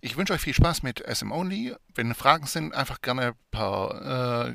Ich 0.00 0.16
wünsche 0.16 0.32
euch 0.32 0.40
viel 0.40 0.54
Spaß 0.54 0.84
mit 0.84 1.00
SM 1.00 1.32
Only. 1.32 1.74
Wenn 1.92 2.14
Fragen 2.14 2.46
sind, 2.46 2.72
einfach 2.72 3.00
gerne 3.00 3.34
per 3.50 4.46
äh, 4.48 4.54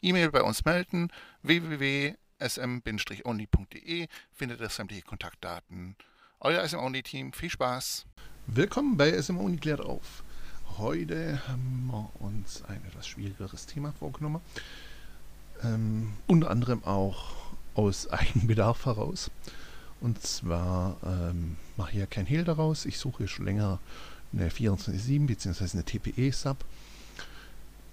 E-Mail 0.00 0.30
bei 0.30 0.44
uns 0.44 0.64
melden. 0.64 1.10
www.sm-only.de 1.42 4.06
findet 4.32 4.60
ihr 4.60 4.68
sämtliche 4.68 5.02
Kontaktdaten. 5.02 5.96
Euer 6.38 6.64
SM 6.64 6.78
Only 6.78 7.02
Team, 7.02 7.32
viel 7.32 7.50
Spaß. 7.50 8.06
Willkommen 8.46 8.96
bei 8.96 9.20
SM 9.20 9.38
Only 9.38 9.56
klärt 9.56 9.80
auf. 9.80 10.22
Heute 10.78 11.42
haben 11.48 11.88
wir 11.90 12.12
uns 12.20 12.62
ein 12.68 12.80
etwas 12.86 13.08
schwierigeres 13.08 13.66
Thema 13.66 13.90
vorgenommen. 13.90 14.40
Ähm, 15.64 16.12
unter 16.28 16.48
anderem 16.48 16.84
auch 16.84 17.34
aus 17.74 18.08
Eigenbedarf 18.10 18.86
heraus. 18.86 19.32
Und 20.00 20.22
zwar 20.22 20.98
ähm, 21.02 21.56
mache 21.76 21.90
ich 21.90 21.98
ja 21.98 22.06
kein 22.06 22.26
Hehl 22.26 22.44
daraus. 22.44 22.86
Ich 22.86 22.98
suche 22.98 23.26
schon 23.26 23.46
länger 23.46 23.80
eine 24.36 24.50
24-7 24.50 25.26
bzw. 25.26 25.64
eine 25.72 25.84
TPE-Sub 25.84 26.64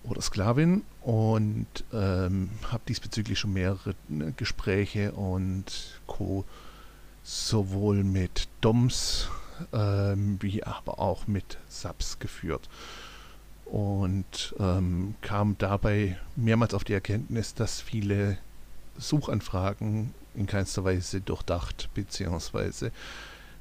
oder 0.03 0.21
Sklavin 0.21 0.83
und 1.01 1.67
ähm, 1.93 2.49
habe 2.71 2.83
diesbezüglich 2.87 3.39
schon 3.39 3.53
mehrere 3.53 3.95
ne, 4.09 4.33
Gespräche 4.35 5.13
und 5.13 6.01
Co. 6.07 6.45
sowohl 7.23 8.03
mit 8.03 8.47
DOMs 8.61 9.29
ähm, 9.71 10.37
wie 10.41 10.63
aber 10.63 10.99
auch 10.99 11.27
mit 11.27 11.57
Subs 11.69 12.19
geführt 12.19 12.67
und 13.65 14.55
ähm, 14.59 15.15
kam 15.21 15.57
dabei 15.57 16.17
mehrmals 16.35 16.73
auf 16.73 16.83
die 16.83 16.93
Erkenntnis, 16.93 17.53
dass 17.53 17.81
viele 17.81 18.37
Suchanfragen 18.97 20.13
in 20.35 20.45
keinster 20.47 20.83
Weise 20.83 21.21
durchdacht 21.21 21.89
bzw. 21.93 22.89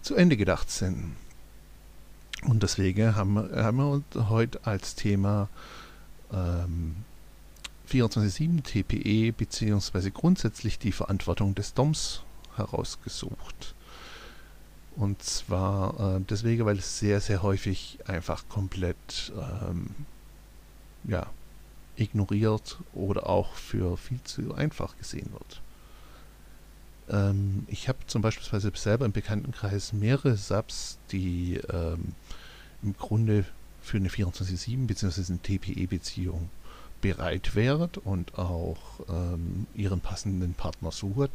zu 0.03 0.14
Ende 0.14 0.37
gedacht 0.37 0.70
sind. 0.70 1.17
Und 2.47 2.62
deswegen 2.62 3.15
haben, 3.15 3.37
haben 3.55 3.77
wir 4.15 4.29
heute 4.29 4.61
als 4.65 4.95
Thema 4.95 5.48
ähm, 6.33 6.97
24-7 7.89 8.62
TPE 8.62 9.33
beziehungsweise 9.33 10.11
grundsätzlich 10.11 10.79
die 10.79 10.93
Verantwortung 10.93 11.55
des 11.55 11.75
DOMs 11.75 12.23
herausgesucht. 12.57 13.75
Und 14.97 15.23
zwar 15.23 16.17
äh, 16.17 16.20
deswegen, 16.29 16.67
weil 16.67 16.79
es 16.79 16.98
sehr, 16.98 17.20
sehr 17.20 17.43
häufig 17.43 17.98
einfach 18.07 18.48
komplett 18.48 19.33
ähm, 19.37 19.91
ja, 21.05 21.27
ignoriert 21.97 22.79
oder 22.93 23.29
auch 23.29 23.55
für 23.55 23.97
viel 23.97 24.23
zu 24.25 24.55
einfach 24.55 24.97
gesehen 24.98 25.33
wird. 25.33 25.62
Ähm, 27.13 27.65
ich 27.69 27.89
habe 27.89 27.99
zum 28.07 28.23
Beispiel 28.23 28.73
selber 28.75 29.05
im 29.05 29.13
Bekanntenkreis 29.13 29.93
mehrere 29.93 30.37
Subs, 30.37 30.99
die 31.13 31.61
ähm, 31.73 32.15
im 32.83 32.97
Grunde 32.97 33.45
für 33.83 33.99
eine 33.99 34.09
24-7 34.09 34.87
bzw. 34.87 35.23
eine 35.29 35.43
TPE-Beziehung 35.43 36.49
bereit 37.01 37.55
wäret 37.55 37.99
und 37.99 38.39
auch 38.39 38.79
ähm, 39.09 39.67
ihren 39.75 40.01
passenden 40.01 40.55
Partner 40.55 40.91
sucht. 40.91 41.31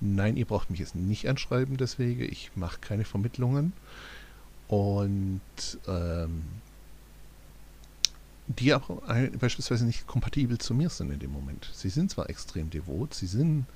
Nein, 0.00 0.36
ihr 0.36 0.44
braucht 0.44 0.70
mich 0.70 0.80
jetzt 0.80 0.96
nicht 0.96 1.28
anschreiben 1.28 1.76
deswegen. 1.76 2.22
Ich 2.22 2.50
mache 2.56 2.78
keine 2.80 3.04
Vermittlungen. 3.04 3.72
Und 4.68 5.40
ähm, 5.86 6.42
die 8.46 8.74
auch 8.74 8.90
beispielsweise 9.38 9.86
nicht 9.86 10.06
kompatibel 10.06 10.58
zu 10.58 10.74
mir 10.74 10.90
sind 10.90 11.10
in 11.10 11.20
dem 11.20 11.32
Moment. 11.32 11.70
Sie 11.72 11.88
sind 11.88 12.10
zwar 12.10 12.28
extrem 12.28 12.70
devot, 12.70 13.14
sie 13.14 13.26
sind 13.26 13.66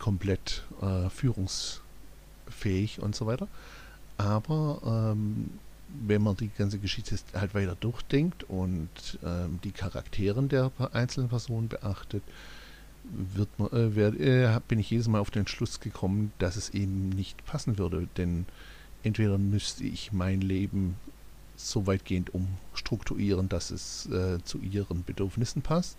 komplett 0.00 0.64
äh, 0.82 1.08
führungsfähig 1.10 3.00
und 3.00 3.14
so 3.14 3.26
weiter, 3.26 3.46
aber 4.18 5.06
ähm, 5.14 5.50
wenn 6.06 6.22
man 6.22 6.36
die 6.36 6.50
ganze 6.56 6.78
Geschichte 6.78 7.16
halt 7.34 7.54
weiter 7.54 7.76
durchdenkt 7.78 8.44
und 8.44 8.88
ähm, 9.24 9.60
die 9.64 9.72
Charakteren 9.72 10.48
der 10.48 10.70
einzelnen 10.92 11.28
Personen 11.28 11.68
beachtet, 11.68 12.22
wird 13.04 13.48
man, 13.58 13.72
äh, 13.72 13.96
werd, 13.96 14.20
äh, 14.20 14.60
bin 14.68 14.78
ich 14.78 14.90
jedes 14.90 15.08
Mal 15.08 15.20
auf 15.20 15.30
den 15.30 15.46
Schluss 15.46 15.80
gekommen, 15.80 16.32
dass 16.38 16.56
es 16.56 16.70
eben 16.70 17.08
nicht 17.10 17.44
passen 17.44 17.78
würde. 17.78 18.08
Denn 18.16 18.46
entweder 19.02 19.38
müsste 19.38 19.84
ich 19.84 20.12
mein 20.12 20.40
Leben 20.40 20.96
so 21.56 21.86
weitgehend 21.86 22.30
umstrukturieren, 22.32 23.48
dass 23.48 23.70
es 23.70 24.06
äh, 24.06 24.42
zu 24.44 24.58
ihren 24.58 25.04
Bedürfnissen 25.04 25.62
passt, 25.62 25.96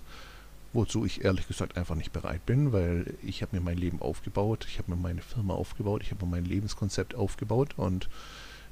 wozu 0.74 1.06
ich 1.06 1.24
ehrlich 1.24 1.48
gesagt 1.48 1.78
einfach 1.78 1.96
nicht 1.96 2.14
bereit 2.14 2.46
bin, 2.46 2.72
weil 2.72 3.14
ich 3.24 3.42
habe 3.42 3.56
mir 3.56 3.62
mein 3.62 3.78
Leben 3.78 4.02
aufgebaut, 4.02 4.66
ich 4.70 4.78
habe 4.78 4.92
mir 4.92 4.98
meine 4.98 5.22
Firma 5.22 5.54
aufgebaut, 5.54 6.02
ich 6.04 6.12
habe 6.12 6.26
mir 6.26 6.32
mein 6.32 6.46
Lebenskonzept 6.46 7.16
aufgebaut 7.16 7.74
und 7.78 8.10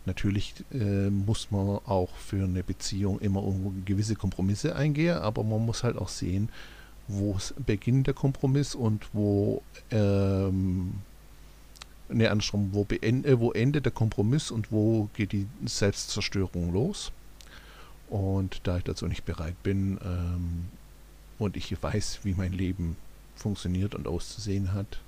Natürlich 0.06 0.56
äh, 0.72 1.10
muss 1.10 1.52
man 1.52 1.80
auch 1.86 2.16
für 2.16 2.44
eine 2.44 2.64
Beziehung 2.64 3.20
immer 3.20 3.44
gewisse 3.86 4.16
Kompromisse 4.16 4.76
eingehen, 4.76 5.18
aber 5.18 5.44
man 5.44 5.64
muss 5.66 5.84
halt 5.84 5.98
auch 5.98 6.08
sehen, 6.08 6.50
wo 7.08 7.38
beginnt 7.66 8.08
der 8.08 8.14
Kompromiss 8.14 8.76
und 8.76 9.10
wo 9.14 9.62
ähm, 9.92 10.94
ne, 12.08 12.32
andersrum, 12.32 12.70
wo, 12.72 12.86
beende, 12.86 13.40
wo 13.40 13.52
endet 13.52 13.86
der 13.86 13.92
Kompromiss 13.92 14.52
und 14.52 14.72
wo 14.72 15.10
geht 15.14 15.32
die 15.32 15.48
Selbstzerstörung 15.66 16.72
los. 16.72 17.12
Und 18.10 18.62
da 18.64 18.78
ich 18.78 18.84
dazu 18.86 19.06
nicht 19.06 19.26
bereit 19.26 19.62
bin 19.62 20.00
ähm, 20.04 20.66
und 21.40 21.58
ich 21.58 21.82
weiß, 21.82 22.20
wie 22.24 22.36
mein 22.36 22.54
Leben 22.54 22.96
funktioniert 23.36 23.96
und 23.96 24.08
auszusehen 24.08 24.74
hat, 24.74 25.00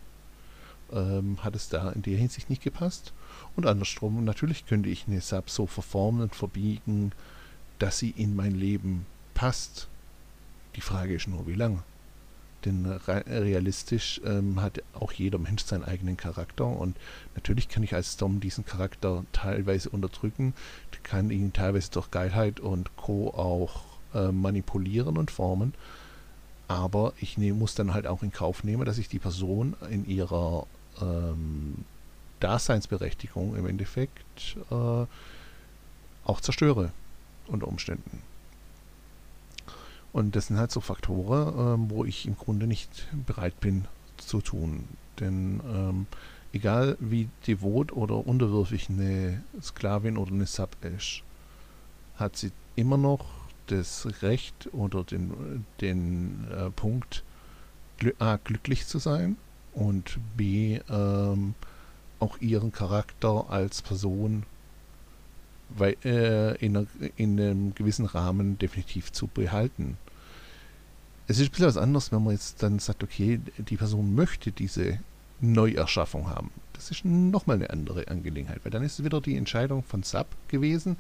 ähm, 0.92 1.38
hat 1.44 1.56
es 1.56 1.70
da 1.70 1.92
in 1.92 2.02
der 2.02 2.18
Hinsicht 2.18 2.50
nicht 2.50 2.64
gepasst. 2.64 3.14
Und 3.56 3.66
andersrum, 3.66 4.24
natürlich 4.24 4.66
könnte 4.66 4.90
ich 4.90 5.08
eine 5.08 5.22
Sub 5.22 5.50
so 5.50 5.68
verformen 5.68 6.24
und 6.24 6.36
verbiegen, 6.36 7.12
dass 7.80 8.00
sie 8.00 8.12
in 8.12 8.36
mein 8.36 8.56
Leben 8.56 9.06
passt. 9.34 9.88
Die 10.76 10.82
Frage 10.82 11.16
ist 11.16 11.28
nur, 11.28 11.46
wie 11.48 11.56
lange. 11.56 11.84
Denn 12.64 12.86
realistisch 12.86 14.22
ähm, 14.24 14.62
hat 14.62 14.84
auch 14.94 15.12
jeder 15.12 15.40
Mensch 15.40 15.64
seinen 15.64 15.84
eigenen 15.84 16.16
Charakter 16.16 16.68
und 16.68 16.96
natürlich 17.34 17.70
kann 17.70 17.82
ich 17.82 17.96
als 17.96 18.18
Dom 18.18 18.40
diesen 18.40 18.66
Charakter 18.66 19.26
teilweise 19.32 19.90
unterdrücken, 19.90 20.54
kann 21.04 21.32
ihn 21.32 21.54
teilweise 21.54 21.92
durch 21.92 22.12
Geilheit 22.12 22.60
und 22.60 22.96
Co. 22.98 23.30
auch 23.30 23.84
äh, 24.14 24.32
manipulieren 24.32 25.18
und 25.18 25.32
formen, 25.32 25.74
aber 26.76 27.14
ich 27.20 27.38
ne, 27.38 27.54
muss 27.54 27.76
dann 27.76 27.94
halt 27.94 28.08
auch 28.08 28.24
in 28.24 28.32
Kauf 28.32 28.64
nehmen, 28.64 28.86
dass 28.86 28.98
ich 28.98 29.10
die 29.10 29.20
Person 29.20 29.76
in 29.90 30.08
ihrer 30.08 30.66
ähm, 31.02 31.86
Daseinsberechtigung 32.40 33.56
im 33.56 33.68
Endeffekt 33.68 34.58
äh, 34.70 35.06
auch 36.26 36.42
zerstöre 36.42 36.92
unter 37.48 37.68
Umständen. 37.68 38.22
Und 40.14 40.36
das 40.36 40.48
sind 40.48 40.58
halt 40.58 40.72
so 40.72 40.82
Faktoren, 40.82 41.88
äh, 41.88 41.90
wo 41.90 42.06
ich 42.06 42.26
im 42.26 42.38
Grunde 42.38 42.68
nicht 42.68 43.08
bereit 43.26 43.60
bin 43.60 43.86
zu 44.18 44.42
tun. 44.42 44.88
Denn 45.20 45.62
ähm, 45.66 46.08
egal 46.54 46.98
wie 47.00 47.30
devot 47.48 47.94
oder 47.94 48.26
unterwürfig 48.26 48.90
eine 48.90 49.42
Sklavin 49.62 50.18
oder 50.18 50.32
eine 50.32 50.48
Sub 50.48 50.76
ist, 50.84 51.24
hat 52.16 52.36
sie 52.36 52.52
immer 52.76 52.98
noch 52.98 53.26
das 53.72 54.08
Recht 54.22 54.70
oder 54.74 55.04
den, 55.04 55.66
den 55.80 56.48
äh, 56.52 56.70
Punkt, 56.70 57.24
gl 57.98 58.14
A, 58.20 58.38
glücklich 58.38 58.88
zu 58.88 59.00
sein 59.00 59.38
und 59.74 60.20
B, 60.36 60.80
ähm, 60.90 61.56
auch 62.20 62.40
ihren 62.40 62.72
Charakter 62.72 63.50
als 63.50 63.82
Person 63.82 64.46
weil, 65.78 65.96
äh, 66.04 66.56
in, 66.58 66.88
in, 67.16 67.40
einem 67.40 67.76
gewissen 67.76 68.06
Rahmen 68.06 68.58
definitiv 68.58 69.12
zu 69.12 69.28
behalten. 69.28 69.98
Es 71.28 71.40
ist 71.40 71.48
ein 71.48 71.52
bisschen 71.52 71.68
was 71.68 71.78
anderes, 71.78 72.12
wenn 72.12 72.24
man 72.24 72.34
jetzt 72.34 72.62
dann 72.62 72.80
sagt, 72.80 73.04
okay, 73.04 73.40
die 73.58 73.78
Person 73.78 74.16
möchte 74.16 74.52
diese 74.52 75.00
Neuerschaffung 75.40 76.30
haben. 76.30 76.52
Das 76.74 76.92
ist 76.92 77.06
nochmal 77.06 77.58
eine 77.58 77.70
andere 77.70 78.08
Angelegenheit, 78.08 78.60
weil 78.64 78.72
dann 78.72 78.84
ist 78.84 79.00
es 79.00 79.06
wieder 79.06 79.22
die 79.22 79.38
Entscheidung 79.38 79.84
von 79.84 80.04
Sub 80.04 80.28
gewesen, 80.48 80.98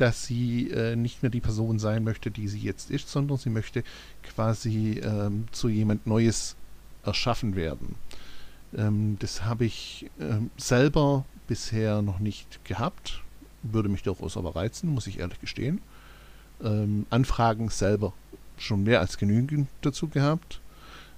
dass 0.00 0.24
sie 0.24 0.70
äh, 0.70 0.96
nicht 0.96 1.22
mehr 1.22 1.30
die 1.30 1.40
Person 1.40 1.78
sein 1.78 2.04
möchte, 2.04 2.30
die 2.30 2.48
sie 2.48 2.60
jetzt 2.60 2.90
ist, 2.90 3.10
sondern 3.10 3.36
sie 3.36 3.50
möchte 3.50 3.84
quasi 4.22 5.00
ähm, 5.04 5.46
zu 5.52 5.68
jemand 5.68 6.06
Neues 6.06 6.56
erschaffen 7.04 7.54
werden. 7.54 7.96
Ähm, 8.76 9.16
das 9.18 9.44
habe 9.44 9.66
ich 9.66 10.10
ähm, 10.18 10.50
selber 10.56 11.26
bisher 11.46 12.00
noch 12.00 12.18
nicht 12.18 12.64
gehabt. 12.64 13.22
Würde 13.62 13.90
mich 13.90 14.02
durchaus 14.02 14.38
aber 14.38 14.56
reizen, 14.56 14.88
muss 14.90 15.06
ich 15.06 15.18
ehrlich 15.18 15.40
gestehen. 15.40 15.82
Ähm, 16.62 17.04
Anfragen 17.10 17.68
selber 17.68 18.14
schon 18.56 18.84
mehr 18.84 19.00
als 19.00 19.18
genügend 19.18 19.68
dazu 19.82 20.08
gehabt. 20.08 20.60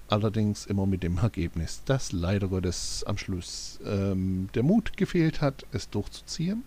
allerdings 0.09 0.67
immer 0.67 0.87
mit 0.87 1.03
dem 1.03 1.19
Ergebnis, 1.19 1.83
dass 1.87 2.13
leider 2.13 2.49
Gottes 2.49 3.03
am 3.07 3.17
Schluss 3.17 3.81
ähm, 3.87 4.49
der 4.55 4.63
Mut 4.63 4.97
gefehlt 4.97 5.41
hat, 5.41 5.65
es 5.73 5.89
durchzuziehen. 5.89 6.65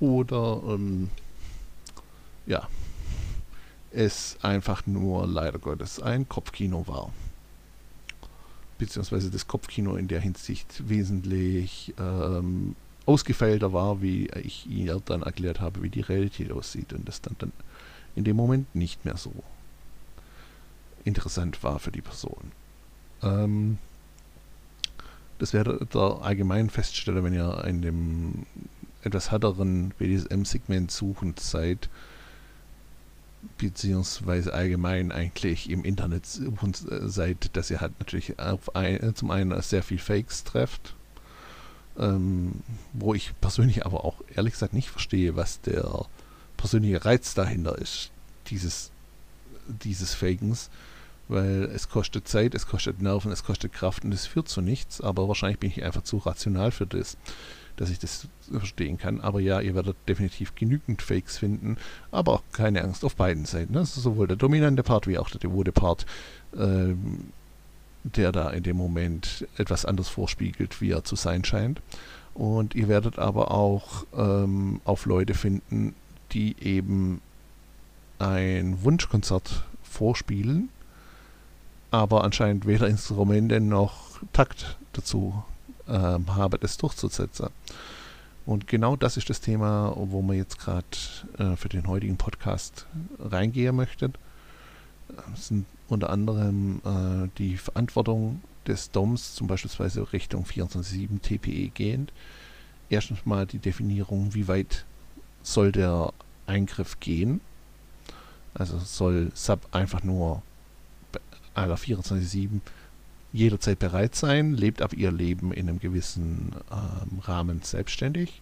Oder 0.00 0.62
ähm, 0.68 1.10
ja, 2.46 2.68
es 3.90 4.36
einfach 4.42 4.86
nur 4.86 5.26
leider 5.26 5.58
Gottes 5.58 6.00
ein 6.00 6.28
Kopfkino 6.28 6.86
war. 6.86 7.12
Beziehungsweise 8.78 9.30
das 9.30 9.46
Kopfkino 9.46 9.96
in 9.96 10.06
der 10.06 10.20
Hinsicht 10.20 10.88
wesentlich 10.88 11.94
ähm, 11.98 12.76
ausgefeilter 13.06 13.72
war, 13.72 14.02
wie 14.02 14.26
ich 14.42 14.66
ihr 14.68 15.00
dann 15.04 15.22
erklärt 15.22 15.60
habe, 15.60 15.82
wie 15.82 15.88
die 15.88 16.02
Realität 16.02 16.52
aussieht 16.52 16.92
und 16.92 17.08
das 17.08 17.22
dann, 17.22 17.36
dann 17.38 17.52
in 18.16 18.24
dem 18.24 18.36
Moment 18.36 18.74
nicht 18.74 19.04
mehr 19.04 19.16
so 19.16 19.32
interessant 21.04 21.62
war 21.62 21.78
für 21.78 21.92
die 21.92 22.02
Person. 22.02 22.52
Ähm, 23.22 23.78
das 25.38 25.52
wäre 25.52 25.86
der 25.86 26.18
allgemeinen 26.22 26.70
Feststeller, 26.70 27.22
wenn 27.22 27.34
ihr 27.34 27.64
in 27.64 27.82
dem 27.82 28.46
etwas 29.06 29.30
härteren 29.30 29.90
BDSM-Segment 29.98 30.90
suchend 30.90 31.40
seid, 31.40 31.88
beziehungsweise 33.58 34.52
allgemein 34.52 35.12
eigentlich 35.12 35.70
im 35.70 35.84
Internet 35.84 36.26
suchend 36.26 36.84
seid, 36.88 37.56
dass 37.56 37.70
ihr 37.70 37.80
halt 37.80 37.98
natürlich 37.98 38.38
auf 38.38 38.74
ein, 38.74 39.14
zum 39.14 39.30
einen 39.30 39.60
sehr 39.62 39.82
viel 39.82 39.98
Fakes 39.98 40.44
trefft, 40.44 40.94
ähm, 41.98 42.52
wo 42.92 43.14
ich 43.14 43.32
persönlich 43.40 43.86
aber 43.86 44.04
auch 44.04 44.22
ehrlich 44.34 44.54
gesagt 44.54 44.74
nicht 44.74 44.90
verstehe, 44.90 45.36
was 45.36 45.60
der 45.60 46.06
persönliche 46.56 47.04
Reiz 47.04 47.34
dahinter 47.34 47.78
ist, 47.78 48.10
dieses, 48.48 48.90
dieses 49.68 50.14
Fakens. 50.14 50.70
Weil 51.28 51.64
es 51.74 51.88
kostet 51.88 52.28
Zeit, 52.28 52.54
es 52.54 52.68
kostet 52.68 53.02
Nerven, 53.02 53.32
es 53.32 53.42
kostet 53.42 53.72
Kraft 53.72 54.04
und 54.04 54.12
es 54.12 54.26
führt 54.26 54.48
zu 54.48 54.60
nichts, 54.60 55.00
aber 55.00 55.26
wahrscheinlich 55.26 55.58
bin 55.58 55.70
ich 55.70 55.82
einfach 55.82 56.02
zu 56.02 56.18
rational 56.18 56.70
für 56.70 56.86
das, 56.86 57.16
dass 57.76 57.90
ich 57.90 57.98
das 57.98 58.28
verstehen 58.50 58.98
kann. 58.98 59.20
Aber 59.20 59.40
ja, 59.40 59.60
ihr 59.60 59.74
werdet 59.74 59.96
definitiv 60.08 60.54
genügend 60.54 61.02
Fakes 61.02 61.38
finden, 61.38 61.76
aber 62.10 62.32
auch 62.32 62.42
keine 62.52 62.82
Angst 62.82 63.04
auf 63.04 63.16
beiden 63.16 63.44
Seiten. 63.44 63.76
Also 63.76 64.00
sowohl 64.00 64.26
der 64.26 64.36
dominante 64.36 64.82
Part 64.82 65.06
wie 65.06 65.18
auch 65.18 65.30
der 65.30 65.40
devote 65.40 65.72
Part, 65.72 66.06
ähm, 66.56 67.32
der 68.02 68.32
da 68.32 68.50
in 68.50 68.62
dem 68.62 68.76
Moment 68.76 69.46
etwas 69.56 69.84
anderes 69.84 70.08
vorspiegelt, 70.08 70.80
wie 70.80 70.90
er 70.90 71.04
zu 71.04 71.16
sein 71.16 71.44
scheint. 71.44 71.80
Und 72.34 72.74
ihr 72.74 72.88
werdet 72.88 73.18
aber 73.18 73.50
auch 73.50 74.04
ähm, 74.16 74.80
auf 74.84 75.06
Leute 75.06 75.34
finden, 75.34 75.94
die 76.32 76.56
eben 76.60 77.20
ein 78.18 78.82
Wunschkonzert 78.82 79.64
vorspielen 79.82 80.68
aber 81.90 82.24
anscheinend 82.24 82.66
weder 82.66 82.88
Instrumente 82.88 83.60
noch 83.60 84.20
Takt 84.32 84.76
dazu 84.92 85.42
äh, 85.88 86.18
habe, 86.28 86.58
das 86.58 86.76
durchzusetzen. 86.76 87.48
Und 88.44 88.68
genau 88.68 88.94
das 88.94 89.16
ist 89.16 89.28
das 89.28 89.40
Thema, 89.40 89.92
wo 89.96 90.22
man 90.22 90.36
jetzt 90.36 90.58
gerade 90.58 90.86
äh, 91.38 91.56
für 91.56 91.68
den 91.68 91.86
heutigen 91.88 92.16
Podcast 92.16 92.86
reingehen 93.18 93.74
möchte. 93.74 94.12
Das 95.08 95.48
sind 95.48 95.66
unter 95.88 96.10
anderem 96.10 96.80
äh, 96.84 97.28
die 97.38 97.56
Verantwortung 97.56 98.40
des 98.66 98.90
DOMs, 98.90 99.34
zum 99.34 99.46
Beispiel 99.46 99.70
Richtung 100.12 100.44
24.7 100.44 101.20
TPE 101.20 101.70
gehend. 101.70 102.12
Erstens 102.88 103.26
mal 103.26 103.46
die 103.46 103.58
Definierung, 103.58 104.34
wie 104.34 104.48
weit 104.48 104.84
soll 105.42 105.72
der 105.72 106.12
Eingriff 106.46 107.00
gehen. 107.00 107.40
Also 108.54 108.78
soll 108.78 109.30
SAP 109.34 109.60
einfach 109.72 110.02
nur 110.02 110.42
aller 111.54 111.76
24-7 111.76 112.60
jederzeit 113.36 113.78
bereit 113.78 114.14
sein, 114.14 114.54
lebt 114.54 114.82
aber 114.82 114.96
ihr 114.96 115.12
Leben 115.12 115.52
in 115.52 115.68
einem 115.68 115.78
gewissen 115.78 116.52
ähm, 116.70 117.18
Rahmen 117.20 117.62
selbstständig, 117.62 118.40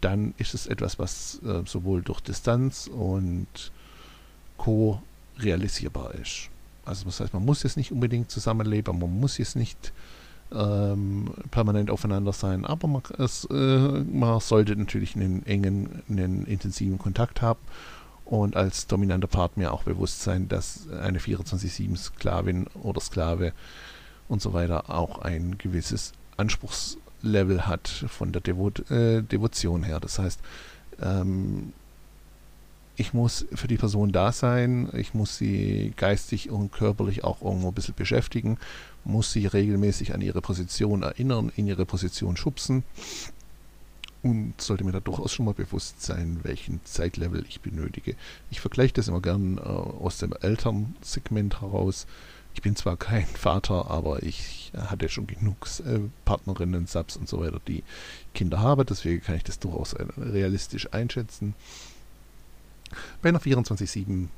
dann 0.00 0.34
ist 0.38 0.54
es 0.54 0.66
etwas, 0.66 0.98
was 0.98 1.40
äh, 1.44 1.62
sowohl 1.66 2.02
durch 2.02 2.20
Distanz 2.20 2.86
und 2.86 3.46
Co. 4.56 5.02
realisierbar 5.38 6.14
ist. 6.14 6.48
Also 6.84 7.04
das 7.04 7.20
heißt, 7.20 7.34
man 7.34 7.44
muss 7.44 7.62
jetzt 7.64 7.76
nicht 7.76 7.92
unbedingt 7.92 8.30
zusammenleben, 8.30 8.98
man 8.98 9.18
muss 9.18 9.38
jetzt 9.38 9.56
nicht 9.56 9.92
ähm, 10.52 11.32
permanent 11.50 11.90
aufeinander 11.90 12.32
sein, 12.32 12.64
aber 12.64 12.86
man, 12.86 13.02
es, 13.18 13.44
äh, 13.50 13.54
man 13.54 14.38
sollte 14.40 14.76
natürlich 14.76 15.16
einen 15.16 15.44
engen, 15.44 16.02
einen 16.08 16.46
intensiven 16.46 16.98
Kontakt 16.98 17.42
haben 17.42 17.58
und 18.24 18.56
als 18.56 18.86
dominanter 18.86 19.26
Part 19.26 19.56
mir 19.56 19.72
auch 19.72 19.82
bewusst 19.82 20.22
sein, 20.22 20.48
dass 20.48 20.88
eine 20.90 21.18
24-7-Sklavin 21.18 22.66
oder 22.74 23.00
Sklave 23.00 23.52
und 24.28 24.42
so 24.42 24.52
weiter 24.52 24.90
auch 24.90 25.20
ein 25.20 25.58
gewisses 25.58 26.12
Anspruchslevel 26.36 27.66
hat 27.66 27.88
von 27.88 28.32
der 28.32 28.42
Devot 28.42 28.90
äh, 28.90 29.22
Devotion 29.22 29.82
her. 29.82 30.00
Das 30.00 30.18
heißt, 30.18 30.40
ähm, 31.00 31.72
ich 32.96 33.12
muss 33.12 33.46
für 33.52 33.68
die 33.68 33.76
Person 33.76 34.10
da 34.10 34.32
sein, 34.32 34.88
ich 34.94 35.12
muss 35.12 35.36
sie 35.36 35.92
geistig 35.96 36.50
und 36.50 36.72
körperlich 36.72 37.24
auch 37.24 37.42
irgendwo 37.42 37.68
ein 37.68 37.74
bisschen 37.74 37.94
beschäftigen, 37.94 38.58
muss 39.04 39.32
sie 39.32 39.46
regelmäßig 39.46 40.14
an 40.14 40.22
ihre 40.22 40.40
Position 40.40 41.02
erinnern, 41.02 41.52
in 41.56 41.66
ihre 41.66 41.84
Position 41.84 42.36
schubsen 42.36 42.84
und 44.22 44.60
sollte 44.60 44.84
mir 44.84 44.92
da 44.92 45.00
durchaus 45.00 45.32
schon 45.32 45.44
mal 45.44 45.54
bewusst 45.54 46.02
sein, 46.02 46.40
welchen 46.42 46.80
Zeitlevel 46.84 47.44
ich 47.48 47.60
benötige. 47.60 48.16
Ich 48.50 48.60
vergleiche 48.60 48.94
das 48.94 49.08
immer 49.08 49.20
gern 49.20 49.58
äh, 49.58 49.60
aus 49.60 50.18
dem 50.18 50.32
Elternsegment 50.40 51.60
heraus. 51.60 52.06
Ich 52.56 52.62
bin 52.62 52.74
zwar 52.74 52.96
kein 52.96 53.26
Vater, 53.34 53.90
aber 53.90 54.22
ich 54.22 54.72
hatte 54.74 55.10
schon 55.10 55.26
genug 55.26 55.68
äh, 55.80 56.00
Partnerinnen, 56.24 56.86
Subs 56.86 57.16
und 57.16 57.28
so 57.28 57.40
weiter, 57.40 57.60
die 57.68 57.84
Kinder 58.34 58.60
haben, 58.60 58.84
deswegen 58.86 59.22
kann 59.22 59.36
ich 59.36 59.44
das 59.44 59.58
durchaus 59.58 59.92
äh, 59.92 60.06
realistisch 60.16 60.92
einschätzen. 60.92 61.54
Bei 63.20 63.28
einer 63.28 63.40
24-7 63.40 64.28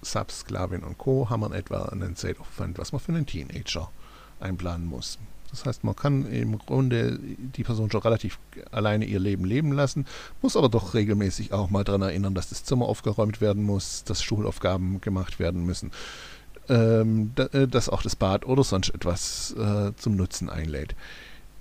Subs, 0.00 0.40
Sklavin 0.40 0.84
und 0.84 0.96
Co. 0.96 1.28
haben 1.28 1.40
wir 1.40 1.52
etwa 1.56 1.86
einen 1.86 2.14
Zeitaufwand, 2.14 2.78
was 2.78 2.92
man 2.92 3.00
für 3.00 3.12
einen 3.12 3.26
Teenager 3.26 3.90
einplanen 4.38 4.86
muss. 4.86 5.18
Das 5.50 5.64
heißt, 5.64 5.82
man 5.84 5.96
kann 5.96 6.26
im 6.26 6.58
Grunde 6.58 7.18
die 7.18 7.64
Person 7.64 7.90
schon 7.90 8.02
relativ 8.02 8.38
alleine 8.70 9.06
ihr 9.06 9.20
Leben 9.20 9.44
leben 9.44 9.72
lassen, 9.72 10.06
muss 10.42 10.56
aber 10.56 10.68
doch 10.68 10.94
regelmäßig 10.94 11.52
auch 11.52 11.70
mal 11.70 11.82
daran 11.82 12.02
erinnern, 12.02 12.34
dass 12.34 12.48
das 12.48 12.64
Zimmer 12.64 12.86
aufgeräumt 12.86 13.40
werden 13.40 13.64
muss, 13.64 14.04
dass 14.04 14.22
Schulaufgaben 14.22 15.00
gemacht 15.00 15.38
werden 15.40 15.64
müssen, 15.64 15.90
ähm, 16.68 17.32
äh, 17.36 17.66
dass 17.66 17.88
auch 17.88 18.02
das 18.02 18.16
Bad 18.16 18.46
oder 18.46 18.64
sonst 18.64 18.90
etwas 18.90 19.54
äh, 19.58 19.92
zum 19.96 20.16
Nutzen 20.16 20.48
einlädt. 20.50 20.94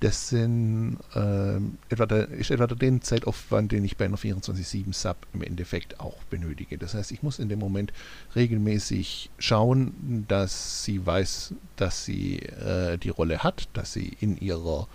Das 0.01 0.29
sind, 0.29 0.97
äh, 1.15 1.55
etwa 1.89 2.05
der, 2.05 2.27
ist 2.29 2.51
etwa 2.51 2.67
den 2.67 3.01
Zeitaufwand, 3.01 3.71
den 3.71 3.85
ich 3.85 3.95
bei 3.95 4.05
einer 4.05 4.17
24-7-Sub 4.17 5.15
im 5.33 5.41
Endeffekt 5.41 5.99
auch 5.99 6.17
benötige. 6.25 6.77
Das 6.77 6.93
heißt, 6.93 7.11
ich 7.11 7.23
muss 7.23 7.39
in 7.39 7.47
dem 7.47 7.59
Moment 7.59 7.93
regelmäßig 8.35 9.29
schauen, 9.39 10.25
dass 10.27 10.83
sie 10.83 11.05
weiß, 11.05 11.53
dass 11.77 12.03
sie 12.03 12.39
äh, 12.39 12.97
die 12.97 13.09
Rolle 13.09 13.39
hat, 13.39 13.69
dass 13.73 13.93
sie 13.93 14.17
in 14.19 14.37
ihrer 14.37 14.87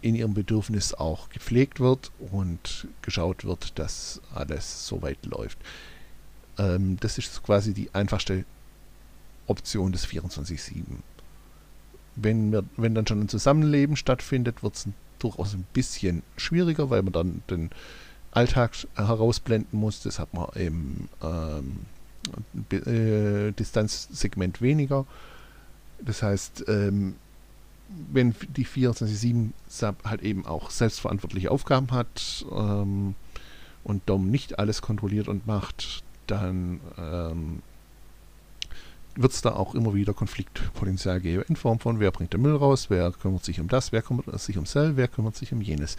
in 0.00 0.14
ihrem 0.14 0.34
Bedürfnis 0.34 0.92
auch 0.92 1.30
gepflegt 1.30 1.80
wird 1.80 2.12
und 2.30 2.88
geschaut 3.00 3.46
wird, 3.46 3.78
dass 3.78 4.20
alles 4.34 4.86
soweit 4.86 5.24
läuft. 5.24 5.58
Ähm, 6.58 6.98
das 7.00 7.16
ist 7.16 7.42
quasi 7.42 7.72
die 7.72 7.88
einfachste 7.94 8.44
Option 9.46 9.92
des 9.92 10.06
24-7 10.06 10.82
wenn, 12.16 12.68
wenn 12.76 12.94
dann 12.94 13.06
schon 13.06 13.20
ein 13.20 13.28
Zusammenleben 13.28 13.96
stattfindet, 13.96 14.62
wird 14.62 14.74
es 14.76 14.88
durchaus 15.18 15.54
ein 15.54 15.66
bisschen 15.72 16.22
schwieriger, 16.36 16.90
weil 16.90 17.02
man 17.02 17.12
dann 17.12 17.42
den 17.50 17.70
Alltag 18.30 18.72
herausblenden 18.94 19.78
muss. 19.78 20.02
Das 20.02 20.18
hat 20.18 20.34
man 20.34 20.48
im 20.54 21.08
ähm, 21.22 21.86
äh, 22.70 23.52
Distanzsegment 23.52 24.60
weniger. 24.60 25.06
Das 26.00 26.22
heißt, 26.22 26.64
ähm, 26.68 27.16
wenn 28.12 28.34
die 28.56 28.66
24-7-Sub 28.66 30.04
halt 30.04 30.22
eben 30.22 30.46
auch 30.46 30.70
selbstverantwortliche 30.70 31.50
Aufgaben 31.50 31.90
hat 31.90 32.44
ähm, 32.52 33.14
und 33.84 34.08
DOM 34.08 34.30
nicht 34.30 34.58
alles 34.58 34.82
kontrolliert 34.82 35.28
und 35.28 35.46
macht, 35.46 36.02
dann 36.26 36.80
ähm, 36.98 37.62
wird 39.16 39.32
es 39.32 39.42
da 39.42 39.52
auch 39.52 39.74
immer 39.74 39.94
wieder 39.94 40.12
Konfliktpotenzial 40.12 41.20
geben, 41.20 41.44
in 41.48 41.56
Form 41.56 41.78
von, 41.78 42.00
wer 42.00 42.10
bringt 42.10 42.32
den 42.32 42.42
Müll 42.42 42.56
raus, 42.56 42.86
wer 42.90 43.12
kümmert 43.12 43.44
sich 43.44 43.60
um 43.60 43.68
das, 43.68 43.92
wer 43.92 44.02
kümmert 44.02 44.40
sich 44.40 44.58
um 44.58 44.66
Cell, 44.66 44.96
wer 44.96 45.08
kümmert 45.08 45.36
sich 45.36 45.52
um 45.52 45.60
jenes. 45.60 45.96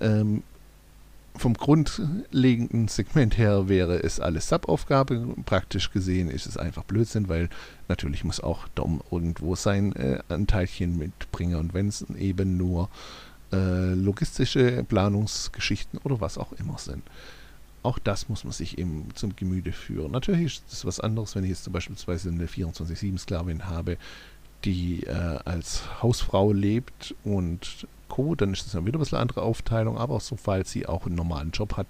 Ähm, 0.00 0.42
vom 1.36 1.54
grundlegenden 1.54 2.88
Segment 2.88 3.38
her 3.38 3.68
wäre 3.68 4.02
es 4.02 4.18
alles 4.18 4.48
Sub-Aufgabe. 4.48 5.34
Praktisch 5.46 5.92
gesehen 5.92 6.30
ist 6.30 6.46
es 6.46 6.56
einfach 6.56 6.82
Blödsinn, 6.84 7.28
weil 7.28 7.48
natürlich 7.86 8.24
muss 8.24 8.40
auch 8.40 8.66
Dom 8.74 9.00
irgendwo 9.10 9.54
sein 9.54 9.94
äh, 9.94 10.18
Anteilchen 10.28 10.98
mitbringen. 10.98 11.56
Und 11.56 11.74
wenn 11.74 11.88
es 11.88 12.04
eben 12.18 12.56
nur 12.56 12.88
äh, 13.52 13.94
logistische 13.94 14.84
Planungsgeschichten 14.84 16.00
oder 16.00 16.20
was 16.20 16.38
auch 16.38 16.52
immer 16.52 16.78
sind. 16.78 17.02
Auch 17.82 17.98
das 17.98 18.28
muss 18.28 18.44
man 18.44 18.52
sich 18.52 18.78
eben 18.78 19.08
zum 19.14 19.36
Gemüte 19.36 19.72
führen. 19.72 20.12
Natürlich 20.12 20.46
ist 20.46 20.72
es 20.72 20.84
was 20.84 21.00
anderes, 21.00 21.34
wenn 21.34 21.44
ich 21.44 21.50
jetzt 21.50 21.64
zum 21.64 21.72
Beispiel 21.72 21.96
eine 22.26 22.46
24-7-Sklavin 22.46 23.66
habe, 23.66 23.96
die 24.64 25.04
äh, 25.04 25.38
als 25.44 25.82
Hausfrau 26.02 26.52
lebt 26.52 27.14
und 27.24 27.86
Co., 28.08 28.34
dann 28.34 28.52
ist 28.52 28.64
das 28.64 28.72
dann 28.72 28.86
wieder 28.86 28.98
ein 28.98 29.00
bisschen 29.00 29.18
andere 29.18 29.42
Aufteilung, 29.42 29.98
aber 29.98 30.18
sobald 30.20 30.66
sie 30.66 30.86
auch 30.86 31.06
einen 31.06 31.14
normalen 31.14 31.50
Job 31.50 31.76
hat, 31.76 31.86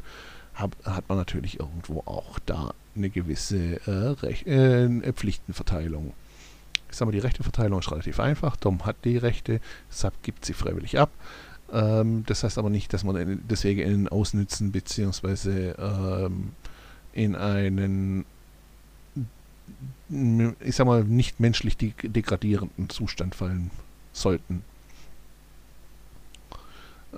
hab, 0.54 0.76
hat 0.84 1.08
man 1.08 1.16
natürlich 1.16 1.60
irgendwo 1.60 2.00
auch 2.00 2.38
da 2.44 2.74
eine 2.96 3.10
gewisse 3.10 3.80
äh, 3.86 3.90
Rech 4.26 4.46
äh, 4.46 5.12
Pflichtenverteilung. 5.12 6.12
Ich 6.90 6.96
sage 6.96 7.06
mal, 7.06 7.12
die 7.12 7.18
Rechteverteilung 7.18 7.80
ist 7.80 7.90
relativ 7.92 8.18
einfach. 8.18 8.56
Dom 8.56 8.84
hat 8.84 8.96
die 9.04 9.16
Rechte, 9.16 9.60
Sub 9.88 10.14
gibt 10.22 10.44
sie 10.44 10.54
freiwillig 10.54 10.98
ab. 10.98 11.10
Ähm, 11.72 12.24
das 12.26 12.44
heißt 12.44 12.58
aber 12.58 12.70
nicht, 12.70 12.92
dass 12.92 13.04
man 13.04 13.40
deswegen 13.48 13.82
einen 13.82 14.08
ausnützen 14.08 14.72
bzw. 14.72 15.70
Ähm, 15.78 16.52
in 17.12 17.34
einen 17.34 18.24
ich 20.64 20.74
sag 20.74 20.86
mal, 20.86 21.04
nicht 21.04 21.40
menschlich 21.40 21.76
degradierenden 21.76 22.88
Zustand 22.88 23.34
fallen 23.34 23.70
sollten. 24.12 24.64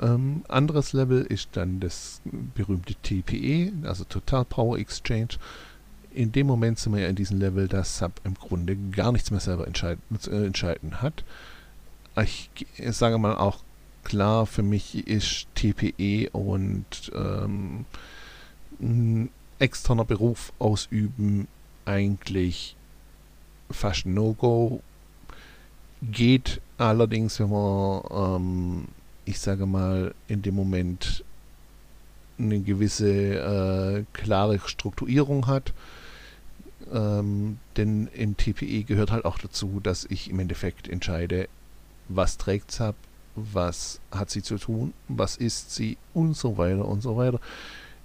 Ähm, 0.00 0.44
anderes 0.48 0.92
Level 0.92 1.22
ist 1.22 1.50
dann 1.52 1.80
das 1.80 2.20
berühmte 2.24 2.94
TPE, 2.94 3.72
also 3.86 4.04
Total 4.04 4.44
Power 4.44 4.78
Exchange. 4.78 5.38
In 6.12 6.32
dem 6.32 6.46
Moment 6.46 6.78
sind 6.78 6.92
wir 6.94 7.02
ja 7.02 7.08
in 7.08 7.16
diesem 7.16 7.38
Level, 7.38 7.68
dass 7.68 7.98
Sub 7.98 8.12
im 8.24 8.34
Grunde 8.34 8.76
gar 8.76 9.12
nichts 9.12 9.30
mehr 9.30 9.40
selber 9.40 9.66
entscheiden, 9.66 10.02
äh, 10.26 10.46
entscheiden 10.46 11.02
hat. 11.02 11.24
Ich, 12.20 12.50
ich 12.76 12.96
sage 12.96 13.18
mal 13.18 13.36
auch 13.36 13.62
klar, 14.04 14.46
für 14.46 14.62
mich 14.62 15.06
ist 15.06 15.46
TPE 15.54 16.30
und 16.30 17.10
ähm, 17.14 17.84
ein 18.80 19.30
externer 19.58 20.04
Beruf 20.04 20.52
ausüben 20.58 21.46
eigentlich 21.84 22.76
fast 23.70 24.06
No-Go. 24.06 24.82
Geht 26.02 26.60
allerdings, 26.78 27.38
wenn 27.40 27.50
man, 27.50 28.02
ähm, 28.10 28.88
ich 29.24 29.38
sage 29.38 29.66
mal, 29.66 30.14
in 30.28 30.42
dem 30.42 30.54
Moment 30.54 31.24
eine 32.38 32.60
gewisse 32.60 33.10
äh, 33.10 34.04
klare 34.12 34.58
Strukturierung 34.64 35.46
hat. 35.46 35.74
Ähm, 36.92 37.58
denn 37.76 38.08
im 38.08 38.36
TPE 38.36 38.84
gehört 38.84 39.12
halt 39.12 39.24
auch 39.24 39.38
dazu, 39.38 39.80
dass 39.82 40.06
ich 40.06 40.30
im 40.30 40.40
Endeffekt 40.40 40.88
entscheide, 40.88 41.48
was 42.08 42.38
trägt 42.38 42.72
SAP, 42.72 42.96
was 43.36 44.00
hat 44.10 44.30
sie 44.30 44.42
zu 44.42 44.58
tun, 44.58 44.92
was 45.08 45.36
ist 45.36 45.74
sie? 45.74 45.96
Und 46.14 46.36
so 46.36 46.58
weiter 46.58 46.86
und 46.86 47.02
so 47.02 47.16
weiter, 47.16 47.40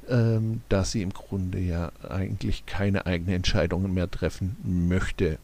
ähm, 0.10 0.62
dass 0.70 0.91
sie 0.91 1.01
im 1.01 1.13
Grunde 1.13 1.60
ja 1.60 1.91
eigentlich 2.08 2.65
keine 2.65 3.05
eigenen 3.05 3.36
Entscheidungen 3.36 3.94
mehr 3.94 4.10
treffen 4.10 4.55
möchte. 4.63 5.38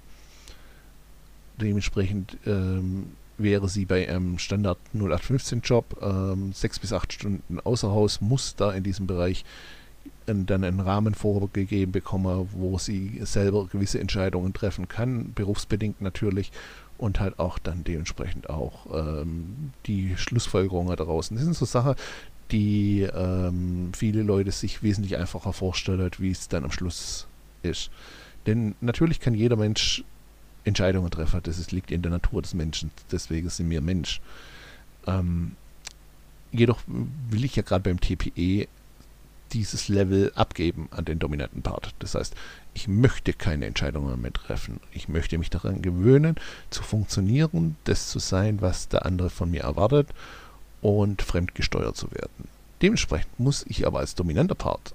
Dementsprechend 1.60 2.38
ähm, 2.46 3.08
wäre 3.38 3.70
sie 3.70 3.86
bei 3.86 4.08
einem 4.08 4.40
Standard 4.40 4.78
0815-Job 4.96 5.98
ähm, 6.02 6.54
sechs 6.54 6.80
bis 6.80 6.94
acht 6.94 7.14
Stunden 7.14 7.60
außer 7.60 7.90
Haus, 7.90 8.22
muss 8.22 8.56
da 8.56 8.72
in 8.72 8.84
diesem 8.84 9.08
Bereich 9.08 9.46
dann 10.26 10.64
einen 10.64 10.80
Rahmen 10.80 11.14
vorgegeben 11.14 11.92
bekommen, 11.92 12.50
wo 12.54 12.78
sie 12.78 13.20
selber 13.24 13.68
gewisse 13.68 14.00
Entscheidungen 14.00 14.54
treffen 14.54 14.88
kann, 14.88 15.34
berufsbedingt 15.34 16.02
natürlich, 16.02 16.52
und 17.02 17.20
halt 17.20 17.40
auch 17.40 17.58
dann 17.58 17.84
dementsprechend 17.84 18.50
auch 18.50 18.86
ähm, 18.94 19.74
die 19.88 20.16
Schlussfolgerungen 20.18 20.96
daraus. 20.96 21.30
das 21.30 21.40
sind 21.42 21.56
so 21.56 21.66
Sachen, 21.66 21.96
die 22.52 23.02
ähm, 23.02 23.92
viele 23.96 24.22
Leute 24.22 24.52
sich 24.52 24.84
wesentlich 24.84 25.18
einfacher 25.18 25.52
vorstellen, 25.52 26.12
wie 26.20 26.32
es 26.32 26.48
dann 26.48 26.64
am 26.64 26.72
Schluss 26.72 27.28
ist. 27.64 27.90
Denn 28.46 28.76
natürlich 28.82 29.20
kann 29.20 29.34
jeder 29.34 29.56
Mensch 29.56 30.04
Entscheidungen 30.64 31.10
treffen, 31.10 31.42
das 31.44 31.72
liegt 31.72 31.90
in 31.90 32.04
der 32.04 32.12
Natur 32.12 32.44
des 32.44 32.54
Menschen, 32.54 32.92
deswegen 33.12 33.50
sind 33.50 33.70
wir 33.72 33.82
Mensch. 33.82 34.22
Ähm, 35.08 35.56
jedoch 36.52 36.80
will 36.88 37.44
ich 37.44 37.56
ja 37.56 37.64
gerade 37.64 37.84
beim 37.84 38.00
TPE 38.00 38.68
dieses 39.54 39.88
Level 39.88 40.32
abgeben 40.36 40.88
an 40.92 41.06
den 41.06 41.20
dominanten 41.20 41.62
Part. 41.62 41.94
Das 42.00 42.16
heißt, 42.16 42.36
ich 42.74 42.88
möchte 42.88 43.34
keine 43.34 43.66
Entscheidungen 43.66 44.22
mehr 44.22 44.34
treffen. 44.34 44.80
Ich 44.92 45.10
möchte 45.10 45.38
mich 45.38 45.50
daran 45.50 45.82
gewöhnen, 45.82 46.36
zu 46.70 46.84
funktionieren, 46.84 47.76
das 47.84 48.10
zu 48.10 48.20
sein, 48.20 48.62
was 48.62 48.88
der 48.88 49.06
andere 49.06 49.30
von 49.30 49.52
mir 49.52 49.64
erwartet 49.64 50.10
und 50.82 51.22
fremdgesteuert 51.22 51.96
zu 51.96 52.12
werden. 52.12 52.48
Dementsprechend 52.82 53.40
muss 53.40 53.66
ich 53.68 53.86
aber 53.86 54.00
als 54.00 54.16
dominanter 54.16 54.56
Part 54.56 54.94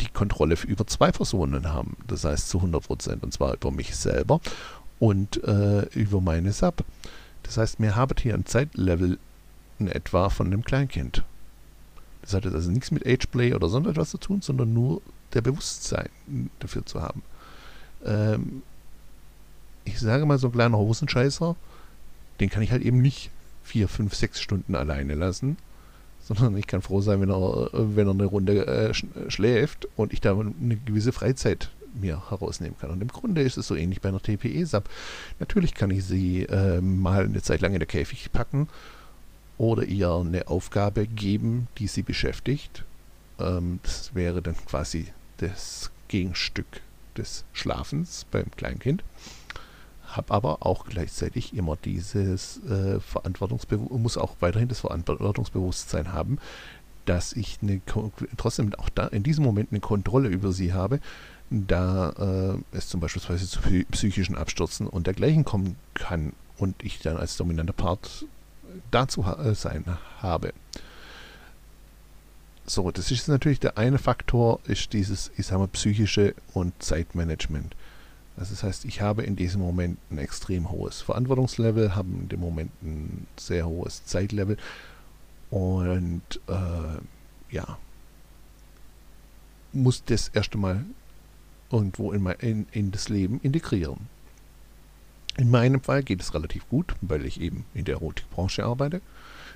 die 0.00 0.08
Kontrolle 0.08 0.56
über 0.66 0.86
zwei 0.86 1.10
Personen 1.10 1.72
haben. 1.72 1.96
Das 2.06 2.24
heißt 2.24 2.48
zu 2.48 2.58
100% 2.58 3.22
und 3.22 3.32
zwar 3.32 3.54
über 3.54 3.70
mich 3.70 3.96
selber 3.96 4.40
und 4.98 5.42
äh, 5.44 5.82
über 5.94 6.20
meine 6.20 6.52
Sub. 6.52 6.84
Das 7.42 7.56
heißt, 7.56 7.80
mir 7.80 7.96
habt 7.96 8.20
hier 8.20 8.34
ein 8.34 8.46
Zeitlevel 8.46 9.18
in 9.78 9.88
etwa 9.88 10.28
von 10.28 10.46
einem 10.46 10.64
Kleinkind. 10.64 11.24
Das 12.22 12.34
hat 12.34 12.46
also 12.46 12.70
nichts 12.70 12.90
mit 12.90 13.06
Ageplay 13.06 13.54
oder 13.54 13.68
sonst 13.68 13.88
etwas 13.88 14.10
zu 14.10 14.18
tun, 14.18 14.42
sondern 14.42 14.72
nur 14.72 15.00
der 15.32 15.40
Bewusstsein 15.40 16.08
dafür 16.58 16.84
zu 16.84 17.00
haben. 17.00 17.22
Ähm, 18.04 18.62
ich 19.84 19.98
sage 19.98 20.26
mal, 20.26 20.38
so 20.38 20.48
ein 20.48 20.52
kleiner 20.52 20.78
Hosenscheißer, 20.78 21.56
den 22.40 22.50
kann 22.50 22.62
ich 22.62 22.70
halt 22.70 22.82
eben 22.82 23.00
nicht 23.00 23.30
vier, 23.64 23.88
fünf, 23.88 24.14
sechs 24.14 24.40
Stunden 24.40 24.74
alleine 24.74 25.14
lassen, 25.14 25.56
sondern 26.22 26.56
ich 26.56 26.66
kann 26.66 26.82
froh 26.82 27.00
sein, 27.00 27.20
wenn 27.20 27.30
er, 27.30 27.70
wenn 27.72 28.06
er 28.06 28.12
eine 28.12 28.24
Runde 28.24 28.66
äh, 28.66 28.94
schläft 29.30 29.88
und 29.96 30.12
ich 30.12 30.20
da 30.20 30.38
eine 30.38 30.76
gewisse 30.76 31.12
Freizeit 31.12 31.70
mir 31.94 32.30
herausnehmen 32.30 32.76
kann. 32.78 32.90
Und 32.90 33.02
im 33.02 33.08
Grunde 33.08 33.42
ist 33.42 33.56
es 33.56 33.66
so 33.66 33.74
ähnlich 33.74 34.00
bei 34.00 34.10
einer 34.10 34.22
TPE-Sub. 34.22 34.88
Natürlich 35.40 35.74
kann 35.74 35.90
ich 35.90 36.04
sie 36.04 36.44
äh, 36.44 36.80
mal 36.80 37.24
eine 37.24 37.42
Zeit 37.42 37.60
lang 37.60 37.72
in 37.72 37.80
der 37.80 37.86
Käfig 37.86 38.30
packen 38.32 38.68
oder 39.60 39.84
ihr 39.84 40.10
eine 40.10 40.48
Aufgabe 40.48 41.06
geben, 41.06 41.68
die 41.76 41.86
sie 41.86 42.00
beschäftigt. 42.00 42.82
Ähm, 43.38 43.78
das 43.82 44.14
wäre 44.14 44.40
dann 44.40 44.56
quasi 44.56 45.08
das 45.36 45.90
Gegenstück 46.08 46.80
des 47.18 47.44
Schlafens 47.52 48.24
beim 48.30 48.50
Kleinkind. 48.56 49.04
Habe 50.04 50.32
aber 50.32 50.64
auch 50.64 50.86
gleichzeitig 50.86 51.54
immer 51.54 51.76
dieses 51.76 52.64
äh, 52.64 53.00
Verantwortungsbewusstsein, 53.00 54.00
muss 54.02 54.16
auch 54.16 54.34
weiterhin 54.40 54.68
das 54.68 54.80
Verantwortungsbewusstsein 54.80 56.14
haben, 56.14 56.38
dass 57.04 57.34
ich 57.34 57.58
eine, 57.60 57.82
trotzdem 58.38 58.74
auch 58.76 58.88
da 58.88 59.08
in 59.08 59.22
diesem 59.22 59.44
Moment 59.44 59.72
eine 59.72 59.80
Kontrolle 59.80 60.30
über 60.30 60.52
sie 60.52 60.72
habe, 60.72 61.00
da 61.50 62.54
äh, 62.72 62.76
es 62.76 62.88
zum 62.88 63.00
Beispiel 63.00 63.20
zu 63.20 63.60
psychischen 63.90 64.36
Abstürzen 64.36 64.86
und 64.86 65.06
dergleichen 65.06 65.44
kommen 65.44 65.76
kann 65.92 66.32
und 66.56 66.82
ich 66.82 67.00
dann 67.00 67.18
als 67.18 67.36
dominanter 67.36 67.74
Part 67.74 68.24
dazu 68.90 69.22
äh, 69.22 69.54
sein 69.54 69.84
habe. 70.18 70.52
So, 72.66 72.90
das 72.90 73.10
ist 73.10 73.28
natürlich 73.28 73.58
der 73.60 73.78
eine 73.78 73.98
Faktor, 73.98 74.60
ist 74.64 74.92
dieses, 74.92 75.32
ich 75.36 75.46
sage 75.46 75.60
mal, 75.60 75.68
psychische 75.68 76.34
und 76.54 76.72
Zeitmanagement. 76.80 77.74
Also 78.36 78.52
das 78.52 78.62
heißt, 78.62 78.84
ich 78.84 79.00
habe 79.00 79.22
in 79.22 79.36
diesem 79.36 79.60
Moment 79.60 79.98
ein 80.10 80.18
extrem 80.18 80.70
hohes 80.70 81.02
Verantwortungslevel, 81.02 81.94
habe 81.94 82.08
in 82.08 82.28
dem 82.28 82.40
Moment 82.40 82.70
ein 82.82 83.26
sehr 83.36 83.66
hohes 83.66 84.04
Zeitlevel 84.04 84.56
und 85.50 86.22
äh, 86.46 87.54
ja, 87.54 87.76
muss 89.72 90.04
das 90.04 90.28
erst 90.28 90.54
einmal 90.54 90.84
irgendwo 91.70 92.12
in, 92.12 92.22
mein, 92.22 92.36
in, 92.36 92.66
in 92.72 92.90
das 92.92 93.08
Leben 93.08 93.40
integrieren. 93.42 94.08
In 95.40 95.50
meinem 95.50 95.80
Fall 95.80 96.02
geht 96.02 96.20
es 96.20 96.34
relativ 96.34 96.68
gut, 96.68 96.94
weil 97.00 97.24
ich 97.24 97.40
eben 97.40 97.64
in 97.72 97.86
der 97.86 97.94
Erotikbranche 97.94 98.62
arbeite. 98.62 99.00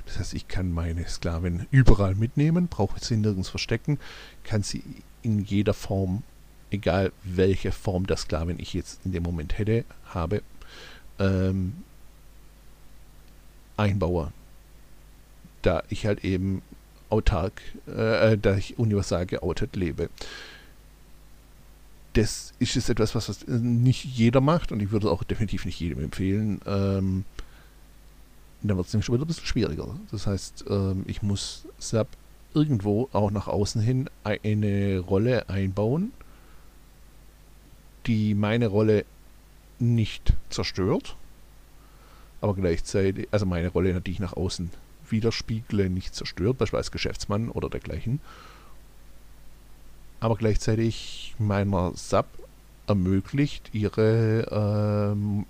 Das 0.07 0.19
heißt, 0.19 0.33
ich 0.33 0.49
kann 0.49 0.73
meine 0.73 1.07
Sklavin 1.07 1.67
überall 1.71 2.15
mitnehmen, 2.15 2.69
brauche 2.69 2.99
sie 3.05 3.19
nirgends 3.19 3.51
verstecken, 3.51 3.99
kann 4.45 4.63
sie 4.63 4.83
in 5.21 5.45
jeder 5.45 5.75
Form, 5.75 6.23
egal 6.71 7.13
welche 7.23 7.71
Form 7.71 8.07
der 8.07 8.17
Sklavin 8.17 8.59
ich 8.59 8.73
jetzt 8.73 9.05
in 9.05 9.13
dem 9.13 9.25
Moment 9.25 9.59
hätte, 9.59 9.85
habe, 10.07 10.41
ähm, 11.19 11.75
einbauen. 13.77 14.33
Da 15.61 15.83
ich 15.91 16.07
halt 16.07 16.25
eben 16.25 16.63
autark, 17.11 17.61
äh, 17.87 18.39
da 18.39 18.57
ich 18.57 18.79
universal 18.79 19.27
geoutet 19.27 19.77
lebe 19.77 20.09
das 22.15 22.53
ist 22.61 22.77
jetzt 22.77 22.89
etwas, 22.89 23.15
was, 23.15 23.29
was 23.29 23.47
nicht 23.47 24.05
jeder 24.05 24.41
macht 24.41 24.73
und 24.73 24.81
ich 24.81 24.91
würde 24.91 25.11
auch 25.11 25.25
definitiv 25.25 25.65
nicht 25.65 25.79
jedem 25.81 26.03
empfehlen. 26.03 26.61
Ähm, 26.65 27.25
dann 28.63 28.77
wird 28.77 28.87
es 28.87 28.93
nämlich 28.93 29.05
schon 29.05 29.15
wieder 29.17 29.25
ein 29.25 29.29
bisschen 29.29 29.47
schwieriger. 29.47 29.95
Das 30.11 30.27
heißt, 30.27 30.65
ähm, 30.71 31.05
ich 31.07 31.23
muss 31.23 31.67
SAP 31.79 32.09
irgendwo 32.55 33.09
auch 33.13 33.31
nach 33.31 33.49
außen 33.49 33.83
hin 33.83 34.09
eine 34.23 35.01
Rolle 35.01 35.49
einbauen, 35.49 36.13
die 38.07 38.35
meine 38.35 38.69
Rolle 38.69 39.05
nicht 39.81 40.35
zerstört, 40.51 41.17
aber 42.41 42.55
gleichzeitig, 42.55 43.27
also 43.33 43.45
meine 43.45 43.69
Rolle, 43.69 44.01
die 44.01 44.13
ich 44.13 44.21
nach 44.21 44.35
außen 44.35 44.71
widerspiegle, 45.11 45.91
nicht 45.91 46.15
zerstört, 46.15 46.59
beispielsweise 46.59 46.87
als 46.87 46.93
Geschäftsmann 46.93 47.51
oder 47.51 47.69
dergleichen 47.69 48.21
aber 50.25 50.37
gleichzeitig 50.37 51.35
meiner 51.39 51.93
Sub 51.97 52.25
ermöglicht, 52.87 53.69
ihre 53.75 54.49
ähm, 54.51 55.45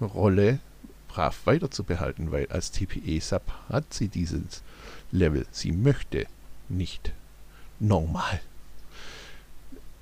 Rolle 0.00 0.58
brav 1.06 1.46
weiterzubehalten, 1.46 2.32
weil 2.32 2.48
als 2.48 2.72
TPE-Sub 2.72 3.42
hat 3.68 3.94
sie 3.94 4.08
dieses 4.08 4.64
Level. 5.12 5.46
Sie 5.52 5.70
möchte 5.70 6.26
nicht 6.68 7.12
normal 7.78 8.40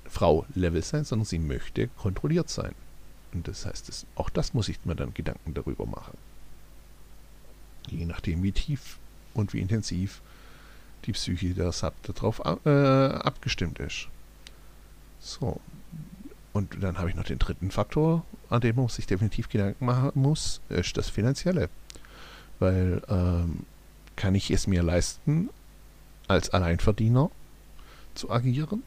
Frau-Level 0.05 0.81
sein, 0.81 1.03
sondern 1.03 1.27
sie 1.27 1.37
möchte 1.37 1.87
kontrolliert 1.89 2.49
sein. 2.49 2.73
Und 3.33 3.47
das 3.47 3.67
heißt, 3.67 3.87
das, 3.87 4.07
auch 4.15 4.31
das 4.31 4.55
muss 4.55 4.67
ich 4.67 4.83
mir 4.83 4.95
dann 4.95 5.13
Gedanken 5.13 5.53
darüber 5.53 5.85
machen. 5.85 6.17
Je 7.87 8.05
nachdem, 8.05 8.41
wie 8.41 8.51
tief 8.51 8.97
und 9.35 9.53
wie 9.53 9.59
intensiv 9.59 10.21
die 11.05 11.13
Psyche 11.13 11.53
der 11.53 11.71
Sub 11.71 11.93
darauf 12.03 12.41
äh, 12.65 12.69
abgestimmt 12.69 13.79
ist. 13.79 14.07
So. 15.19 15.59
Und 16.53 16.83
dann 16.83 16.97
habe 16.97 17.09
ich 17.09 17.15
noch 17.15 17.23
den 17.23 17.39
dritten 17.39 17.71
Faktor, 17.71 18.25
an 18.49 18.61
dem 18.61 18.75
man 18.75 18.87
sich 18.89 19.07
definitiv 19.07 19.47
Gedanken 19.49 19.85
machen 19.85 20.11
muss, 20.15 20.61
ist 20.69 20.97
das 20.97 21.09
Finanzielle. 21.09 21.69
Weil 22.59 23.01
ähm, 23.07 23.65
kann 24.15 24.35
ich 24.35 24.51
es 24.51 24.67
mir 24.67 24.83
leisten, 24.83 25.49
als 26.27 26.49
Alleinverdiener 26.49 27.31
zu 28.13 28.29
agieren? 28.29 28.83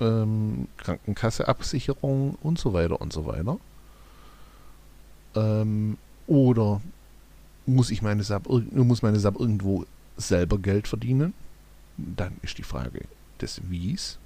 Ähm, 0.00 0.68
Krankenkasse, 0.76 1.48
Absicherung 1.48 2.36
und 2.42 2.58
so 2.58 2.72
weiter 2.72 3.00
und 3.00 3.12
so 3.12 3.26
weiter. 3.26 3.58
Ähm, 5.34 5.96
oder 6.26 6.82
muss 7.64 7.90
ich 7.90 8.02
meine 8.02 8.22
Sub, 8.22 8.48
muss 8.48 9.02
meine 9.02 9.18
Sub 9.18 9.38
irgendwo 9.40 9.86
selber 10.16 10.58
Geld 10.58 10.88
verdienen? 10.88 11.34
Dann 11.96 12.36
ist 12.42 12.58
die 12.58 12.62
Frage 12.62 13.02
des 13.40 13.60
Wies. 13.68 14.18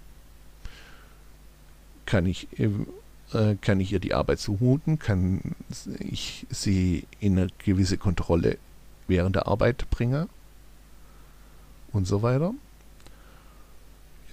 Kann 2.05 2.27
ich, 2.27 2.49
äh, 2.59 3.57
kann 3.61 3.81
ich 3.81 3.93
ihr 3.93 3.99
die 3.99 4.15
Arbeit 4.15 4.39
zumuten? 4.39 4.99
Kann 4.99 5.55
ich 5.99 6.47
sie 6.51 7.07
in 7.19 7.39
eine 7.39 7.49
gewisse 7.59 7.99
Kontrolle 7.99 8.59
während 9.09 9.37
der 9.37 9.49
Arbeit 9.49 9.89
bringen? 9.91 10.29
Und 11.93 12.07
so 12.07 12.23
weiter. 12.23 12.55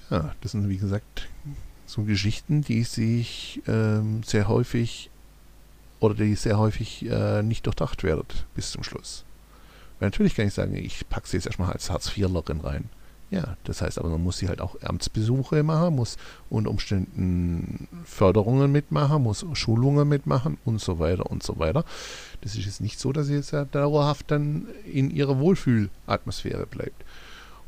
Ja, 0.09 0.35
das 0.41 0.51
sind 0.51 0.69
wie 0.69 0.77
gesagt 0.77 1.29
so 1.85 2.03
Geschichten, 2.03 2.61
die 2.61 2.83
sich 2.83 3.61
ähm, 3.67 4.23
sehr 4.23 4.47
häufig 4.47 5.09
oder 5.99 6.15
die 6.15 6.35
sehr 6.35 6.57
häufig 6.57 7.05
äh, 7.09 7.41
nicht 7.43 7.65
durchdacht 7.65 8.03
werden 8.03 8.25
bis 8.55 8.71
zum 8.71 8.83
Schluss. 8.83 9.23
Weil 10.03 10.09
natürlich 10.09 10.35
kann 10.35 10.47
ich 10.47 10.53
sagen, 10.53 10.75
ich 10.75 11.07
packe 11.07 11.29
sie 11.29 11.37
jetzt 11.37 11.45
erstmal 11.45 11.71
als 11.71 11.89
Hartz-IVlerin 11.89 12.59
rein. 12.59 12.89
Ja, 13.31 13.55
das 13.63 13.81
heißt 13.81 13.97
aber, 13.97 14.09
man 14.09 14.21
muss 14.21 14.37
sie 14.37 14.49
halt 14.49 14.59
auch 14.59 14.75
Amtsbesuche 14.81 15.63
machen, 15.63 15.95
muss 15.95 16.17
unter 16.49 16.71
Umständen 16.71 17.87
Förderungen 18.03 18.69
mitmachen, 18.69 19.23
muss 19.23 19.45
Schulungen 19.53 20.09
mitmachen 20.09 20.57
und 20.65 20.81
so 20.81 20.99
weiter 20.99 21.31
und 21.31 21.41
so 21.41 21.57
weiter. 21.57 21.85
Das 22.41 22.55
ist 22.55 22.65
jetzt 22.65 22.81
nicht 22.81 22.99
so, 22.99 23.13
dass 23.13 23.27
sie 23.27 23.35
jetzt 23.35 23.51
ja 23.51 23.63
dauerhaft 23.63 24.29
dann 24.29 24.67
in 24.91 25.09
ihrer 25.09 25.39
Wohlfühlatmosphäre 25.39 26.65
bleibt. 26.65 27.05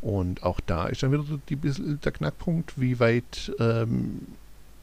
Und 0.01 0.43
auch 0.43 0.59
da 0.59 0.87
ist 0.87 1.03
dann 1.03 1.13
wieder 1.13 1.23
die, 1.47 1.55
der 1.55 2.11
Knackpunkt, 2.11 2.77
wie 2.77 2.99
weit 2.99 3.53
ähm, 3.61 4.27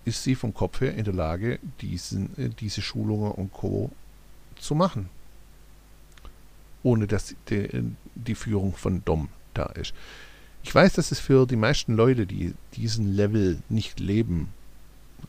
ist 0.07 0.23
sie 0.23 0.37
vom 0.37 0.55
Kopf 0.55 0.81
her 0.81 0.95
in 0.95 1.05
der 1.05 1.13
Lage, 1.13 1.59
diesen, 1.83 2.31
äh, 2.39 2.49
diese 2.49 2.81
Schulungen 2.81 3.33
und 3.33 3.53
Co. 3.53 3.91
zu 4.59 4.75
machen. 4.75 5.11
Ohne 6.83 7.07
dass 7.07 7.35
die, 7.49 7.95
die 8.15 8.35
Führung 8.35 8.75
von 8.75 9.05
Dom 9.05 9.29
da 9.55 9.67
ist. 9.67 9.95
Ich 10.65 10.75
weiß, 10.75 10.95
dass 10.95 11.13
es 11.13 11.19
für 11.19 11.47
die 11.47 11.57
meisten 11.57 11.95
Leute, 11.95 12.27
die 12.27 12.55
diesen 12.75 13.13
Level 13.13 13.63
nicht 13.69 14.01
leben, 14.01 14.49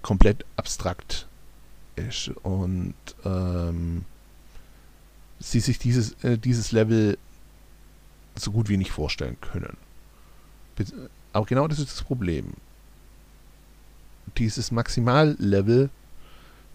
komplett 0.01 0.45
abstrakt 0.57 1.27
ist 1.95 2.29
und 2.43 2.95
ähm, 3.25 4.05
sie 5.39 5.59
sich 5.59 5.79
dieses, 5.79 6.13
äh, 6.23 6.37
dieses 6.37 6.71
Level 6.71 7.17
so 8.35 8.51
gut 8.51 8.69
wie 8.69 8.77
nicht 8.77 8.91
vorstellen 8.91 9.37
können. 9.41 9.77
Aber 11.33 11.45
genau 11.45 11.67
das 11.67 11.79
ist 11.79 11.91
das 11.91 12.03
Problem. 12.03 12.53
Dieses 14.37 14.71
Maximallevel 14.71 15.89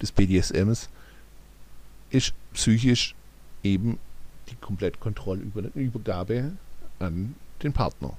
des 0.00 0.12
BDSMs 0.12 0.88
ist 2.11 2.33
psychisch 2.53 3.14
eben 3.62 3.98
die 4.50 4.56
komplette 4.56 4.98
Kontrollübergabe 4.98 6.52
an 6.98 7.34
den 7.62 7.72
Partner. 7.72 8.16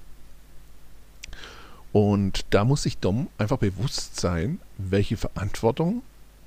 Und 1.91 2.45
da 2.51 2.65
muss 2.65 2.83
sich 2.83 2.97
Dom 2.97 3.29
einfach 3.37 3.57
bewusst 3.57 4.19
sein, 4.19 4.59
welche 4.77 5.17
Verantwortung 5.17 6.03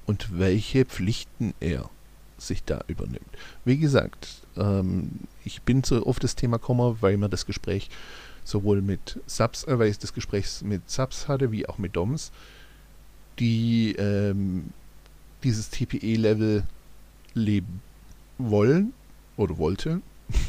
und 0.07 0.39
welche 0.39 0.85
Pflichten 0.85 1.55
er 1.61 1.91
sich 2.39 2.65
da 2.65 2.83
übernimmt. 2.87 3.27
Wie 3.65 3.79
gesagt, 3.79 4.29
ähm, 4.57 5.11
ich 5.45 5.63
bin 5.63 5.83
so 5.85 6.05
auf 6.05 6.19
das 6.19 6.37
Thema 6.37 6.59
gekommen, 6.59 6.97
weil 7.01 7.17
mir 7.17 7.29
das 7.29 7.47
Gespräch 7.47 7.91
sowohl 8.45 8.83
mit 8.83 9.21
Subs, 9.27 9.65
äh, 9.65 9.79
weil 9.79 9.89
ich 9.89 9.99
das 9.99 10.15
Gespräch 10.15 10.63
mit 10.63 10.89
Subs 10.91 11.29
hatte, 11.29 11.53
wie 11.53 11.69
auch 11.69 11.79
mit 11.79 11.97
Doms, 11.97 12.33
die 13.39 13.95
ähm, 13.97 14.71
dieses 15.43 15.71
TPE-Level 15.71 16.65
leben 17.35 17.81
wollen 18.39 18.93
oder 19.37 19.59
wollte 19.59 20.01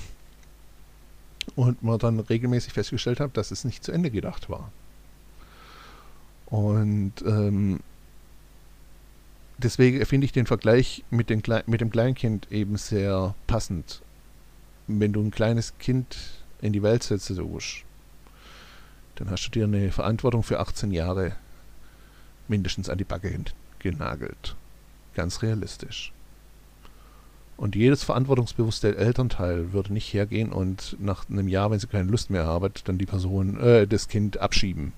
und 1.56 1.84
man 1.84 2.00
dann 2.00 2.20
regelmäßig 2.20 2.74
festgestellt 2.74 3.20
hat, 3.20 3.38
dass 3.38 3.52
es 3.52 3.64
nicht 3.64 3.84
zu 3.84 3.92
Ende 3.92 4.12
gedacht 4.12 4.50
war. 4.50 4.72
Und 6.48 7.14
ähm, 7.26 7.80
deswegen 9.58 10.06
finde 10.06 10.26
ich 10.26 10.32
den 10.32 10.46
Vergleich 10.46 11.04
mit, 11.10 11.30
den 11.30 11.42
mit 11.66 11.82
dem 11.82 11.90
Kleinkind 11.90 12.52
eben 12.52 12.78
sehr 12.78 13.34
passend. 13.48 14.02
Wenn 14.88 15.14
du 15.14 15.22
ein 15.22 15.32
kleines 15.32 15.78
Kind 15.80 16.18
in 16.62 16.74
die 16.74 16.84
Welt 16.84 17.04
setzt, 17.04 17.30
dann 17.30 19.30
hast 19.30 19.48
du 19.48 19.52
dir 19.52 19.64
eine 19.64 19.92
Verantwortung 19.92 20.44
für 20.44 20.60
18 20.60 20.92
Jahre 20.92 21.36
mindestens 22.48 22.90
an 22.90 22.98
die 22.98 23.04
Backe 23.04 23.40
genagelt. 23.80 24.56
Ganz 25.14 25.42
realistisch. 25.42 26.12
Und 27.56 27.76
jedes 27.76 28.04
verantwortungsbewusste 28.04 28.98
Elternteil 28.98 29.74
würde 29.74 29.94
nicht 29.94 30.12
hergehen 30.14 30.52
und 30.52 30.98
nach 31.00 31.30
einem 31.30 31.48
Jahr, 31.48 31.72
wenn 31.72 31.80
sie 31.80 31.88
keine 31.88 32.10
Lust 32.10 32.30
mehr 32.30 32.46
haben, 32.46 32.74
dann 32.86 32.98
die 32.98 33.06
Person, 33.06 33.60
äh, 33.60 33.88
das 33.88 34.08
Kind 34.08 34.40
abschieben. 34.40 34.94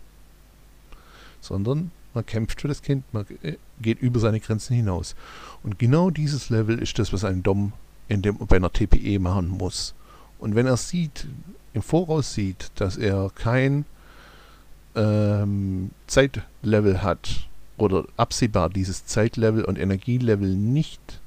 Sondern 1.41 1.91
man 2.13 2.25
kämpft 2.25 2.61
für 2.61 2.69
das 2.69 2.81
Kind, 2.81 3.03
man 3.13 3.25
äh, 3.43 3.55
geht 3.81 3.99
über 3.99 4.19
seine 4.19 4.39
Grenzen 4.39 4.75
hinaus. 4.75 5.15
Und 5.63 5.77
genau 5.79 6.09
dieses 6.09 6.49
Level 6.49 6.79
ist 6.79 6.97
das, 6.97 7.11
was 7.11 7.25
ein 7.25 7.43
Dom 7.43 7.73
in 8.07 8.21
dem, 8.21 8.37
bei 8.37 8.55
einer 8.55 8.71
TPE 8.71 9.19
machen 9.19 9.49
muss. 9.49 9.93
Und 10.39 10.55
wenn 10.55 10.65
er 10.65 10.77
sieht, 10.77 11.27
im 11.73 11.81
Voraus 11.81 12.33
sieht, 12.33 12.71
dass 12.75 12.97
er 12.97 13.31
kein 13.35 13.85
ähm, 14.95 15.91
Zeitlevel 16.07 17.03
hat 17.03 17.47
oder 17.77 18.05
absehbar 18.15 18.69
dieses 18.69 19.05
Zeitlevel 19.05 19.65
und 19.65 19.77
Energielevel 19.77 20.55
nicht 20.55 21.19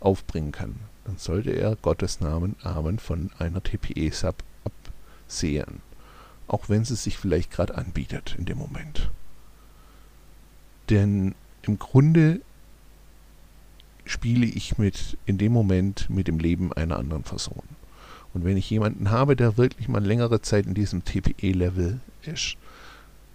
aufbringen 0.00 0.52
kann, 0.52 0.76
dann 1.04 1.16
sollte 1.16 1.50
er 1.50 1.76
Gottes 1.76 2.20
Namen 2.20 2.56
Amen 2.62 2.98
von 2.98 3.30
einer 3.38 3.62
TPE-Sub 3.62 4.36
absehen. 4.64 5.80
Auch 6.46 6.68
wenn 6.68 6.84
sie 6.84 6.96
sich 6.96 7.18
vielleicht 7.18 7.50
gerade 7.50 7.76
anbietet 7.76 8.34
in 8.38 8.44
dem 8.44 8.58
Moment. 8.58 9.10
Denn 10.90 11.34
im 11.62 11.78
Grunde 11.78 12.40
spiele 14.04 14.46
ich 14.46 14.78
mit 14.78 15.18
in 15.26 15.38
dem 15.38 15.52
Moment 15.52 16.08
mit 16.08 16.28
dem 16.28 16.38
Leben 16.38 16.72
einer 16.72 16.98
anderen 16.98 17.22
Person. 17.22 17.62
Und 18.34 18.44
wenn 18.44 18.56
ich 18.56 18.70
jemanden 18.70 19.10
habe, 19.10 19.36
der 19.36 19.56
wirklich 19.56 19.88
mal 19.88 20.04
längere 20.04 20.40
Zeit 20.40 20.66
in 20.66 20.74
diesem 20.74 21.04
TPE-Level 21.04 22.00
ist, 22.22 22.56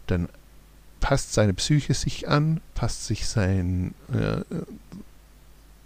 dann 0.07 0.29
passt 0.99 1.33
seine 1.33 1.53
Psyche 1.53 1.93
sich 1.93 2.27
an, 2.27 2.61
passt 2.75 3.05
sich 3.05 3.27
sein, 3.27 3.93
äh, 4.11 4.41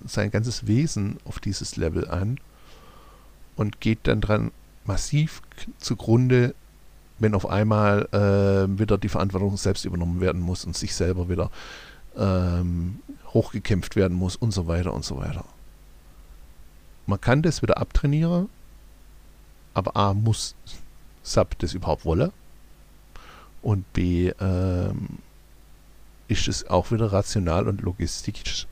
sein 0.05 0.31
ganzes 0.31 0.67
Wesen 0.67 1.17
auf 1.25 1.39
dieses 1.39 1.75
Level 1.75 2.07
an 2.07 2.39
und 3.55 3.81
geht 3.81 3.99
dann 4.03 4.21
dran 4.21 4.51
massiv 4.85 5.41
zugrunde, 5.79 6.55
wenn 7.19 7.33
auf 7.33 7.47
einmal 7.47 8.07
äh, 8.11 8.79
wieder 8.79 8.97
die 8.97 9.09
Verantwortung 9.09 9.57
selbst 9.57 9.85
übernommen 9.85 10.21
werden 10.21 10.41
muss 10.41 10.65
und 10.65 10.77
sich 10.77 10.95
selber 10.95 11.29
wieder 11.29 11.49
ähm, 12.15 12.99
hochgekämpft 13.33 13.95
werden 13.95 14.15
muss 14.15 14.35
und 14.35 14.51
so 14.51 14.67
weiter 14.67 14.93
und 14.93 15.03
so 15.03 15.17
weiter. 15.17 15.45
Man 17.05 17.19
kann 17.19 17.41
das 17.41 17.61
wieder 17.61 17.77
abtrainieren, 17.77 18.49
aber 19.73 19.95
A 19.95 20.13
muss 20.13 20.55
Sub 21.23 21.57
das 21.59 21.73
überhaupt 21.73 22.05
wollen 22.05 22.31
und 23.61 23.91
B 23.93 24.29
ähm, 24.39 25.19
ist 26.27 26.47
es 26.47 26.69
auch 26.69 26.91
wieder 26.91 27.11
rational 27.11 27.67
und 27.67 27.81
logistisch 27.81 28.67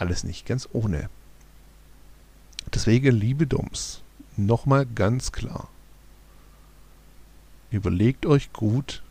alles 0.00 0.24
nicht 0.24 0.46
ganz 0.46 0.68
ohne. 0.72 1.08
Deswegen, 2.72 3.14
liebe 3.14 3.46
Doms, 3.46 4.02
nochmal 4.36 4.86
ganz 4.86 5.32
klar. 5.32 5.68
Überlegt 7.70 8.26
euch 8.26 8.52
gut, 8.52 9.02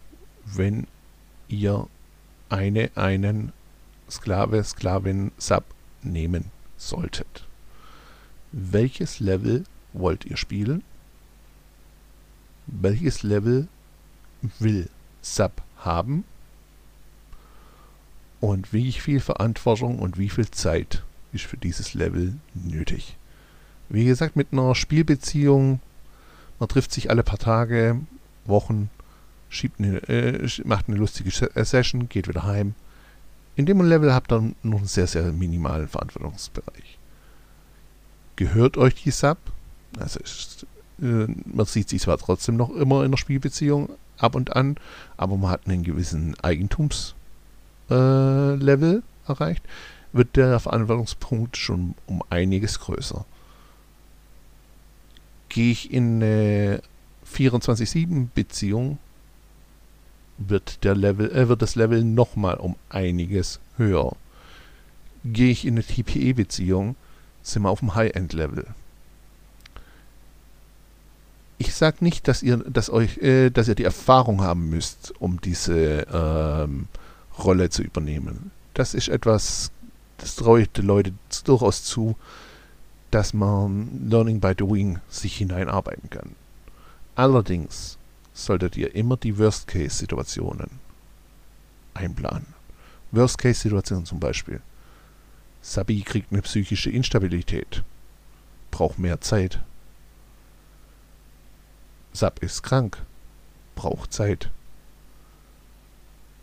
wenn 0.46 0.88
ihr 1.48 1.88
eine, 2.50 2.92
einen 2.96 3.54
Sklave, 4.10 4.64
Sklavin, 4.64 5.32
Sub 5.38 5.64
nehmen 6.02 6.46
solltet. 6.78 7.46
Welches 8.52 9.20
Level 9.20 9.66
wollt 9.94 10.26
ihr 10.26 10.38
spielen? 10.38 10.84
Welches 12.68 13.24
Level 13.24 13.68
will 14.60 14.90
Sub 15.22 15.62
haben? 15.78 16.24
Und 18.42 18.72
wie 18.72 18.92
viel 18.94 19.20
Verantwortung 19.20 20.00
und 20.00 20.18
wie 20.18 20.30
viel 20.30 20.50
Zeit 20.50 21.04
ist 21.34 21.46
für 21.46 21.58
dieses 21.58 21.94
Level 21.94 22.36
nötig? 22.54 23.18
Wie 23.90 24.06
gesagt, 24.06 24.36
mit 24.36 24.50
einer 24.52 24.76
Spielbeziehung, 24.76 25.80
man 26.60 26.70
trifft 26.70 26.92
sich 26.92 27.10
alle 27.10 27.24
paar 27.24 27.40
Tage, 27.40 28.00
Wochen, 28.46 28.90
eine, 29.80 29.98
äh, 30.08 30.48
macht 30.64 30.88
eine 30.88 30.98
lustige 30.98 31.30
äh, 31.56 31.66
Session, 31.66 32.08
geht 32.08 32.28
wieder 32.28 32.44
heim. 32.44 32.76
In 33.56 33.66
dem 33.66 33.82
Level 33.82 34.14
habt 34.14 34.32
ihr 34.32 34.54
noch 34.64 34.78
einen 34.78 34.88
sehr, 34.88 35.08
sehr 35.08 35.32
minimalen 35.34 35.88
Verantwortungsbereich. 35.88 36.98
Gehört 38.36 38.78
euch 38.78 38.96
die 38.96 39.12
Sub? 39.12 39.38
Also 40.00 40.20
ist, 40.20 40.66
äh, 41.02 41.28
man 41.46 41.66
sieht 41.66 41.90
sich 41.90 42.02
zwar 42.02 42.18
trotzdem 42.18 42.56
noch 42.56 42.70
immer 42.70 43.04
in 43.04 43.12
der 43.12 43.18
Spielbeziehung 43.18 43.90
ab 44.18 44.36
und 44.36 44.56
an, 44.56 44.78
aber 45.18 45.36
man 45.36 45.50
hat 45.50 45.68
einen 45.68 45.84
gewissen 45.84 46.40
Eigentumslevel 46.42 47.19
äh, 47.90 49.02
erreicht, 49.28 49.64
wird 50.12 50.36
der 50.36 50.60
Verantwortungspunkt 50.60 51.58
schon 51.58 51.96
um 52.08 52.24
einiges 52.30 52.80
größer. 52.80 53.26
Gehe 55.50 55.72
ich 55.72 55.92
in 55.92 56.16
eine 56.22 56.82
24-7-Beziehung, 57.34 58.98
wird, 60.38 60.80
Level, 60.84 61.32
äh, 61.32 61.48
wird 61.48 61.62
das 61.62 61.76
Level 61.76 62.04
nochmal 62.04 62.56
um 62.56 62.76
einiges 62.90 63.60
höher. 63.78 64.16
Gehe 65.26 65.52
ich 65.52 65.66
in 65.66 65.74
eine 65.74 65.84
TPE-Beziehung, 65.84 66.96
sind 67.42 67.64
wir 67.64 67.70
auf 67.70 67.80
dem 67.80 67.96
High-End-Level. 67.96 68.68
Ich 71.58 71.76
sage 71.76 71.98
nicht, 72.02 72.28
dass 72.30 72.42
ihr, 72.42 72.58
dass, 72.58 72.90
euch, 72.90 73.18
äh, 73.18 73.50
dass 73.50 73.68
ihr 73.68 73.76
die 73.76 73.84
Erfahrung 73.84 74.42
haben 74.42 74.70
müsst, 74.70 75.14
um 75.20 75.42
diese 75.42 76.08
ähm, 76.12 76.88
Rolle 77.44 77.70
zu 77.70 77.82
übernehmen. 77.84 78.52
Das 78.74 78.94
ist 78.94 79.10
etwas, 79.10 79.72
das 80.18 80.36
traue 80.36 80.62
ich 80.62 80.70
den 80.72 80.86
Leuten 80.86 81.18
durchaus 81.44 81.84
zu, 81.84 82.16
dass 83.12 83.34
man 83.34 84.08
Learning 84.10 84.40
by 84.40 84.54
Doing 84.54 85.00
sich 85.10 85.38
hineinarbeiten 85.38 86.10
kann. 86.10 86.36
Allerdings 87.16 87.98
solltet 88.34 88.78
ihr 88.78 88.96
immer 88.96 89.18
die 89.18 89.38
Worst-Case-Situationen 89.38 90.70
einplanen. 91.94 92.48
Worst-Case-Situation 93.12 94.06
zum 94.06 94.20
Beispiel. 94.20 94.62
Sabi 95.62 96.02
kriegt 96.02 96.32
eine 96.32 96.42
psychische 96.42 96.90
Instabilität, 96.90 97.84
braucht 98.72 99.00
mehr 99.00 99.20
Zeit. 99.20 99.60
Sab 102.14 102.42
ist 102.42 102.64
krank, 102.64 102.98
braucht 103.76 104.14
Zeit. 104.14 104.50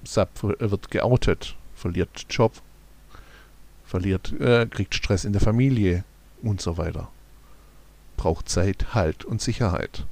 Sab 0.07 0.43
wird 0.43 0.91
geoutet, 0.91 1.57
verliert 1.75 2.27
Job, 2.31 2.53
verliert, 3.85 4.33
äh, 4.41 4.67
kriegt 4.67 4.95
Stress 4.95 5.25
in 5.25 5.33
der 5.33 5.43
Familie 5.43 6.05
und 6.43 6.61
so 6.61 6.79
weiter. 6.79 7.09
Braucht 8.17 8.49
Zeit, 8.49 8.95
Halt 8.95 9.25
und 9.25 9.43
Sicherheit 9.43 10.07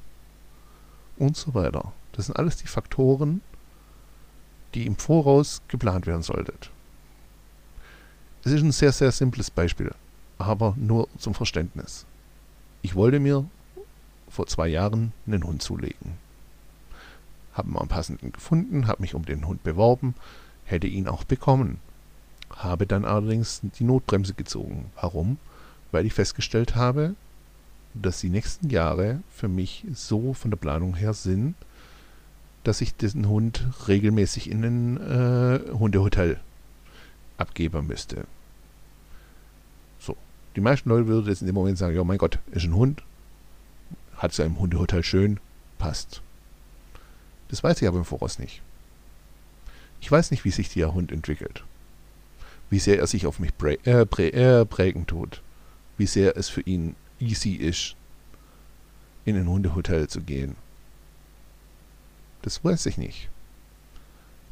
und 1.16 1.36
so 1.36 1.54
weiter. 1.54 1.92
Das 2.12 2.26
sind 2.26 2.36
alles 2.36 2.56
die 2.56 2.66
Faktoren, 2.66 3.40
die 4.74 4.86
im 4.86 4.96
Voraus 4.96 5.62
geplant 5.68 6.06
werden 6.06 6.22
sollten. 6.22 6.52
Es 8.44 8.52
ist 8.52 8.62
ein 8.62 8.72
sehr, 8.72 8.92
sehr 8.92 9.10
simples 9.10 9.50
Beispiel, 9.50 9.94
aber 10.38 10.74
nur 10.76 11.08
zum 11.18 11.34
Verständnis. 11.34 12.04
Ich 12.82 12.94
wollte 12.94 13.18
mir 13.18 13.46
vor 14.28 14.46
zwei 14.46 14.68
Jahren 14.68 15.12
einen 15.26 15.44
Hund 15.44 15.62
zulegen. 15.62 16.23
Habe 17.54 17.70
mal 17.70 17.80
einen 17.80 17.88
passenden 17.88 18.32
gefunden, 18.32 18.86
habe 18.86 19.02
mich 19.02 19.14
um 19.14 19.24
den 19.24 19.46
Hund 19.46 19.62
beworben, 19.62 20.14
hätte 20.64 20.86
ihn 20.86 21.08
auch 21.08 21.24
bekommen. 21.24 21.78
Habe 22.50 22.86
dann 22.86 23.04
allerdings 23.04 23.62
die 23.78 23.84
Notbremse 23.84 24.34
gezogen. 24.34 24.90
Warum? 25.00 25.38
Weil 25.92 26.06
ich 26.06 26.12
festgestellt 26.12 26.76
habe, 26.76 27.14
dass 27.94 28.20
die 28.20 28.28
nächsten 28.28 28.70
Jahre 28.70 29.20
für 29.30 29.48
mich 29.48 29.86
so 29.92 30.34
von 30.34 30.50
der 30.50 30.58
Planung 30.58 30.94
her 30.94 31.14
sind, 31.14 31.54
dass 32.64 32.80
ich 32.80 32.96
diesen 32.96 33.28
Hund 33.28 33.64
regelmäßig 33.88 34.50
in 34.50 34.64
ein 34.64 34.96
äh, 34.96 35.60
Hundehotel 35.72 36.40
abgeben 37.38 37.86
müsste. 37.86 38.26
So. 39.98 40.16
Die 40.56 40.60
meisten 40.60 40.88
Leute 40.88 41.06
würden 41.06 41.28
jetzt 41.28 41.42
in 41.42 41.46
dem 41.46 41.54
Moment 41.54 41.78
sagen, 41.78 41.94
ja 41.94 42.04
mein 42.04 42.18
Gott, 42.18 42.38
ist 42.50 42.64
ein 42.64 42.74
Hund, 42.74 43.02
hat 44.16 44.32
es 44.32 44.38
im 44.38 44.58
Hundehotel 44.58 45.02
schön, 45.02 45.38
passt. 45.78 46.22
Das 47.48 47.62
weiß 47.62 47.82
ich 47.82 47.88
aber 47.88 47.98
im 47.98 48.04
Voraus 48.04 48.38
nicht. 48.38 48.62
Ich 50.00 50.10
weiß 50.10 50.30
nicht, 50.30 50.44
wie 50.44 50.50
sich 50.50 50.68
der 50.68 50.92
Hund 50.92 51.12
entwickelt. 51.12 51.64
Wie 52.70 52.78
sehr 52.78 52.98
er 52.98 53.06
sich 53.06 53.26
auf 53.26 53.38
mich 53.38 53.56
prä 53.56 53.78
äh, 53.84 54.04
prä 54.04 54.28
äh, 54.28 54.64
prägen 54.64 55.06
tut. 55.06 55.42
Wie 55.96 56.06
sehr 56.06 56.36
es 56.36 56.48
für 56.48 56.62
ihn 56.62 56.96
easy 57.20 57.52
ist, 57.52 57.96
in 59.24 59.36
ein 59.36 59.48
Hundehotel 59.48 60.08
zu 60.08 60.20
gehen. 60.20 60.56
Das 62.42 62.64
weiß 62.64 62.86
ich 62.86 62.98
nicht. 62.98 63.30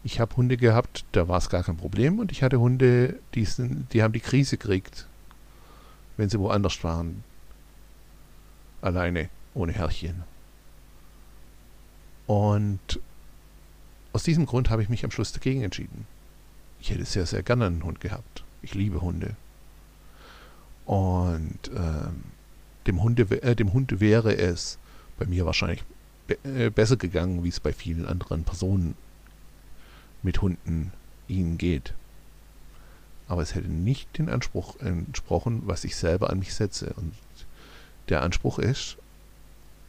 Ich 0.05 0.18
habe 0.18 0.35
Hunde 0.37 0.57
gehabt, 0.57 1.05
da 1.12 1.28
war 1.28 1.38
es 1.38 1.48
gar 1.48 1.62
kein 1.62 1.76
Problem 1.76 2.18
und 2.18 2.33
ich 2.33 2.42
hatte 2.42 2.59
Hunde, 2.59 3.18
die, 3.35 3.44
sind, 3.44 3.92
die 3.92 4.02
haben 4.02 4.12
die 4.12 4.20
Krise 4.20 4.57
gekriegt, 4.57 5.07
wenn 6.16 6.28
sie 6.28 6.40
woanders 6.40 6.83
waren. 6.83 7.22
Alleine, 8.81 9.28
ohne 9.55 9.72
Herrchen. 9.72 10.24
Und 12.33 12.99
aus 14.14 14.23
diesem 14.23 14.47
Grund 14.47 14.71
habe 14.71 14.83
ich 14.83 14.88
mich 14.88 15.05
am 15.05 15.11
Schluss 15.11 15.33
dagegen 15.33 15.62
entschieden. 15.62 16.07
Ich 16.81 16.90
hätte 16.90 17.05
sehr, 17.05 17.27
sehr 17.27 17.42
gerne 17.42 17.66
einen 17.66 17.85
Hund 17.85 18.01
gehabt. 18.01 18.42
Ich 18.62 18.73
liebe 18.73 19.03
Hunde. 19.03 19.37
Und 20.87 21.59
ähm, 21.77 22.23
dem, 22.87 23.03
Hunde, 23.03 23.25
äh, 23.42 23.55
dem 23.55 23.75
Hund 23.75 24.01
wäre 24.01 24.35
es 24.35 24.79
bei 25.18 25.27
mir 25.27 25.45
wahrscheinlich 25.45 25.85
be 26.27 26.38
äh, 26.45 26.71
besser 26.71 26.97
gegangen, 26.97 27.45
wie 27.45 27.51
es 27.51 27.61
bei 27.61 27.75
vielen 27.75 28.07
anderen 28.07 28.45
Personen 28.45 28.95
mit 30.23 30.40
Hunden 30.40 30.90
ihnen 31.29 31.59
geht. 31.59 31.92
Aber 33.29 33.42
es 33.42 33.55
hätte 33.55 33.68
nicht 33.68 34.16
den 34.16 34.31
Anspruch 34.31 34.81
entsprochen, 34.81 35.64
was 35.66 35.85
ich 35.85 35.97
selber 35.97 36.31
an 36.31 36.38
mich 36.38 36.55
setze. 36.55 36.95
Und 36.95 37.12
der 38.09 38.23
Anspruch 38.23 38.59
ist, 38.59 38.97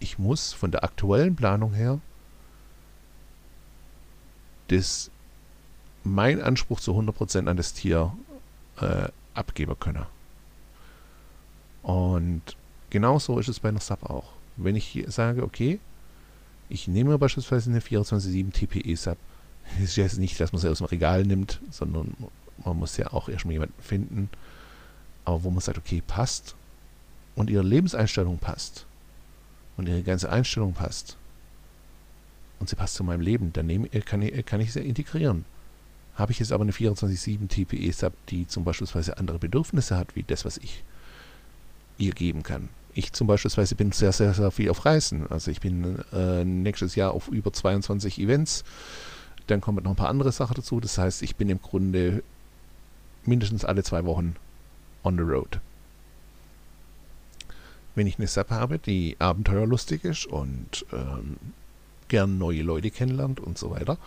ich 0.01 0.19
muss 0.19 0.51
von 0.51 0.71
der 0.71 0.84
aktuellen 0.84 1.38
Planung 1.38 1.73
her 1.73 2.01
das, 4.67 5.12
mein 6.04 6.41
Anspruch 6.41 6.80
zu 6.80 6.91
100% 6.97 7.47
an 7.47 7.58
das 7.58 7.73
Tier 7.73 8.13
äh, 8.80 9.08
abgeben 9.34 9.80
können. 9.80 10.06
Und 11.82 12.56
Genauso 12.93 13.39
ist 13.39 13.47
es 13.47 13.60
bei 13.60 13.69
einer 13.69 13.80
Sub 13.80 14.04
auch. 14.04 14.34
Wenn 14.56 14.76
ich 14.76 15.04
sage, 15.08 15.41
okay, 15.41 15.80
ich 16.69 16.88
nehme 16.88 17.17
beispielsweise 17.17 17.71
eine 17.71 17.80
24-7 17.80 18.52
TPE-Sub, 18.52 19.17
ist 19.82 19.95
jetzt 19.95 20.19
nicht, 20.19 20.39
dass 20.39 20.54
man 20.54 20.62
sie 20.62 20.69
aus 20.69 20.78
dem 20.78 20.86
Regal 20.86 21.23
nimmt, 21.23 21.60
sondern 21.71 22.15
man 22.63 22.78
muss 22.78 22.95
ja 22.97 23.12
auch 23.12 23.30
erstmal 23.30 23.54
jemanden 23.54 23.82
finden, 23.82 24.30
aber 25.26 25.43
wo 25.43 25.49
man 25.49 25.62
sagt, 25.62 25.80
okay, 25.80 26.04
passt 26.06 26.54
und 27.36 27.49
ihre 27.49 27.63
Lebenseinstellung 27.63 28.38
passt 28.38 28.86
und 29.76 29.89
ihre 29.89 30.04
ganze 30.04 30.30
Einstellung 30.30 30.73
passt 30.73 31.17
und 32.63 32.69
sie 32.69 32.76
passt 32.76 32.95
zu 32.95 33.04
meinem 33.04 33.21
Leben, 33.21 33.52
dann 33.52 33.65
nehme, 33.65 33.89
kann, 33.89 34.21
ich, 34.21 34.45
kann 34.45 34.62
ich 34.62 34.71
sie 34.71 34.80
integrieren. 34.80 35.43
Habe 36.15 36.32
ich 36.32 36.39
jetzt 36.39 36.52
aber 36.54 36.63
eine 36.63 36.71
24-7 36.71 37.49
TPE-Sub, 37.49 38.13
die 38.30 38.47
zum 38.47 38.63
Beispiel 38.63 38.88
andere 39.17 39.38
Bedürfnisse 39.38 39.97
hat, 39.97 40.15
wie 40.15 40.23
das, 40.23 40.45
was 40.45 40.58
ich 40.58 40.84
ihr 41.97 42.13
geben 42.13 42.43
kann, 42.43 42.69
ich 42.95 43.12
zum 43.13 43.28
Beispiel 43.28 43.52
bin 43.76 43.91
sehr, 43.91 44.12
sehr, 44.12 44.34
sehr 44.34 44.52
viel 44.52 44.69
auf 44.69 44.86
Reisen. 44.86 45.30
Also 45.30 45.52
ich 45.52 45.60
bin 45.60 45.99
äh, 46.13 46.45
nächstes 46.45 46.95
Jahr 46.95 47.12
auf 47.12 47.28
über 47.28 47.52
22 47.52 48.19
Events. 48.19 48.63
Dann 49.47 49.62
kommen 49.62 49.84
noch 49.84 49.91
ein 49.91 49.97
paar 49.97 50.10
andere 50.10 50.32
Sachen 50.32 50.56
dazu. 50.56 50.80
Das 50.80 50.97
heißt, 50.97 51.21
ich 51.23 51.36
bin 51.36 51.49
im 51.49 51.62
Grunde 51.62 52.23
mindestens 53.26 53.65
alle 53.65 53.84
zwei 53.84 54.06
Wochen 54.06 54.36
on 55.04 55.17
the 55.17 55.23
road. 55.23 55.60
Wenn 57.95 58.08
ich 58.08 58.17
eine 58.17 58.28
Sub 58.28 58.49
habe, 58.49 58.80
die 58.80 59.15
abenteuerlustig 59.19 60.04
ist 60.04 60.26
und 60.26 60.86
ähm, 60.93 61.38
gern 62.13 62.38
neue 62.38 62.62
Leute 62.62 62.91
kennenlernt 62.91 63.39
und 63.39 63.58
so 63.58 63.71
weiter, 63.71 63.97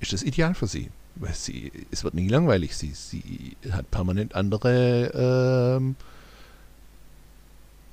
ist 0.00 0.14
das 0.14 0.22
ideal 0.22 0.54
für 0.54 0.66
sie. 0.66 0.88
Weil 1.16 1.34
sie, 1.34 1.70
es 1.90 2.04
wird 2.04 2.14
nie 2.14 2.28
langweilig. 2.28 2.74
Sie, 2.74 2.92
sie 2.94 3.54
hat 3.70 3.90
permanent 3.90 4.34
andere 4.34 5.76
ähm, 5.78 5.96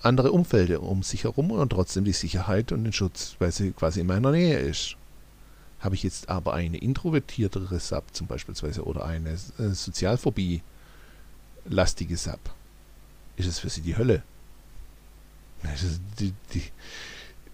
andere 0.01 0.31
Umfelder 0.31 0.81
um 0.81 1.03
sich 1.03 1.25
herum 1.25 1.51
und 1.51 1.69
trotzdem 1.69 2.05
die 2.05 2.13
Sicherheit 2.13 2.71
und 2.71 2.85
den 2.85 2.93
Schutz, 2.93 3.35
weil 3.39 3.51
sie 3.51 3.71
quasi 3.71 3.99
in 3.99 4.07
meiner 4.07 4.31
Nähe 4.31 4.57
ist. 4.57 4.95
Habe 5.81 5.95
ich 5.95 6.03
jetzt 6.03 6.29
aber 6.29 6.53
eine 6.53 6.77
introvertiertere 6.77 7.81
Sub 7.81 8.05
zum 8.13 8.27
Beispiel 8.27 8.55
oder 8.81 9.05
eine 9.05 9.31
äh, 9.31 9.69
Sozialphobie-lastige 9.69 12.15
Sub, 12.15 12.39
ist 13.35 13.47
es 13.47 13.59
für 13.59 13.69
sie 13.69 13.81
die 13.81 13.97
Hölle. 13.97 14.23
Die, 16.19 16.33
die, 16.53 16.63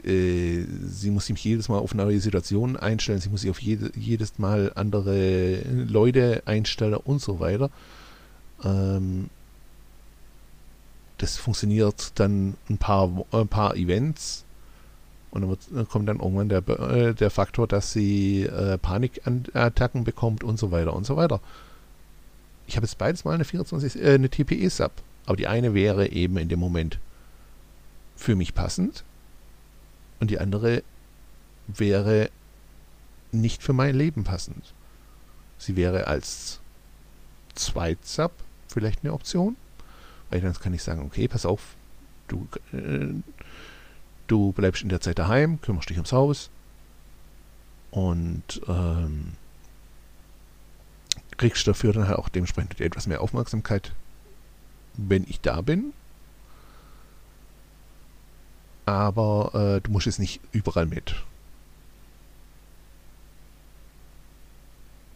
äh, 0.04 0.66
sie 0.86 1.12
muss 1.12 1.26
sich 1.26 1.44
jedes 1.44 1.70
Mal 1.70 1.80
auf 1.80 1.94
neue 1.94 2.20
Situationen 2.20 2.78
einstellen, 2.78 3.20
sie 3.20 3.30
muss 3.30 3.42
sich 3.42 3.50
auf 3.50 3.62
jede, 3.62 3.92
jedes 3.96 4.40
Mal 4.40 4.72
andere 4.76 5.62
Leute 5.64 6.44
einstellen 6.46 6.96
und 6.96 7.22
so 7.22 7.40
weiter. 7.40 7.70
Ähm, 8.64 9.30
das 11.18 11.38
funktioniert 11.38 12.14
dann 12.16 12.56
ein 12.70 12.78
paar, 12.78 13.10
ein 13.32 13.48
paar 13.48 13.76
Events 13.76 14.46
und 15.32 15.42
dann, 15.42 15.50
wird, 15.50 15.90
kommt 15.90 16.08
dann 16.08 16.20
irgendwann 16.20 16.50
der, 16.50 16.68
äh, 16.68 17.14
der 17.14 17.30
Faktor, 17.30 17.68
dass 17.68 17.92
sie 17.92 18.44
äh, 18.44 18.78
Panikattacken 18.78 20.04
bekommt 20.06 20.44
und 20.44 20.58
so 20.58 20.72
weiter 20.72 20.94
und 20.94 21.06
so 21.06 21.18
weiter. 21.18 21.42
Ich 22.68 22.78
habe 22.78 22.86
jetzt 22.86 22.98
beides 22.98 23.26
mal 23.26 23.34
eine 23.34 23.44
24, 23.44 24.02
äh, 24.02 24.14
eine 24.14 24.30
TPE-Sub, 24.30 24.92
aber 25.26 25.36
die 25.36 25.48
eine 25.48 25.74
wäre 25.74 26.10
eben 26.10 26.38
in 26.38 26.48
dem 26.48 26.60
Moment 26.60 27.00
für 28.16 28.36
mich 28.36 28.54
passend 28.54 29.04
und 30.20 30.30
die 30.30 30.40
andere 30.40 30.84
wäre 31.68 32.30
nicht 33.32 33.64
für 33.64 33.74
mein 33.74 33.96
Leben 33.96 34.24
passend. 34.24 34.74
Sie 35.58 35.76
wäre 35.76 36.08
als 36.08 36.60
Zweitsub 37.56 38.32
vielleicht 38.68 39.04
eine 39.04 39.14
Option, 39.14 39.56
weil 40.30 40.42
dann 40.42 40.54
kann 40.54 40.74
ich 40.74 40.84
sagen, 40.84 41.04
okay, 41.06 41.28
pass 41.28 41.46
auf, 41.46 41.76
du, 42.28 42.48
äh, 42.74 43.14
du 44.28 44.52
bleibst 44.54 44.84
in 44.84 44.90
der 44.90 45.02
Zeit 45.02 45.20
daheim, 45.20 45.62
kümmerst 45.62 45.90
dich 45.90 45.98
ums 45.98 46.14
Haus 46.14 46.50
und 47.92 48.62
ähm, 48.68 49.34
kriegst 51.38 51.68
dafür 51.68 51.94
dann 51.94 52.08
halt 52.08 52.18
auch 52.18 52.30
dementsprechend 52.30 52.80
etwas 52.80 53.08
mehr 53.08 53.22
Aufmerksamkeit, 53.22 53.94
wenn 54.96 55.24
ich 55.28 55.42
da 55.42 55.62
bin 55.62 55.94
aber 58.89 59.75
äh, 59.78 59.82
du 59.82 59.91
musst 59.91 60.08
es 60.08 60.19
nicht 60.19 60.41
überall 60.52 60.86
mit. 60.86 61.15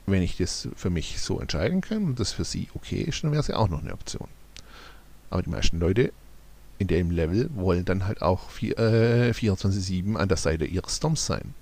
Wenn 0.06 0.22
ich 0.22 0.38
das 0.38 0.68
für 0.76 0.90
mich 0.90 1.20
so 1.22 1.40
entscheiden 1.40 1.82
kann 1.82 2.06
und 2.06 2.20
das 2.20 2.34
für 2.34 2.44
sie 2.44 2.70
okay 2.76 3.02
ist, 3.02 3.24
dann 3.24 3.32
wäre 3.32 3.42
es 3.42 3.48
ja 3.48 3.56
auch 3.56 3.70
noch 3.70 3.82
eine 3.82 3.94
Option. 3.94 4.28
Aber 5.30 5.42
die 5.42 5.50
meisten 5.50 5.80
Leute 5.80 6.14
in 6.78 6.88
dem 6.88 7.10
Level 7.10 7.50
wollen 7.56 7.86
dann 7.86 8.06
halt 8.06 8.22
auch 8.22 8.50
äh, 8.62 9.32
24-7 9.32 10.18
an 10.18 10.28
der 10.28 10.38
Seite 10.38 10.66
ihres 10.66 11.00
Doms 11.00 11.26
sein. 11.26 11.56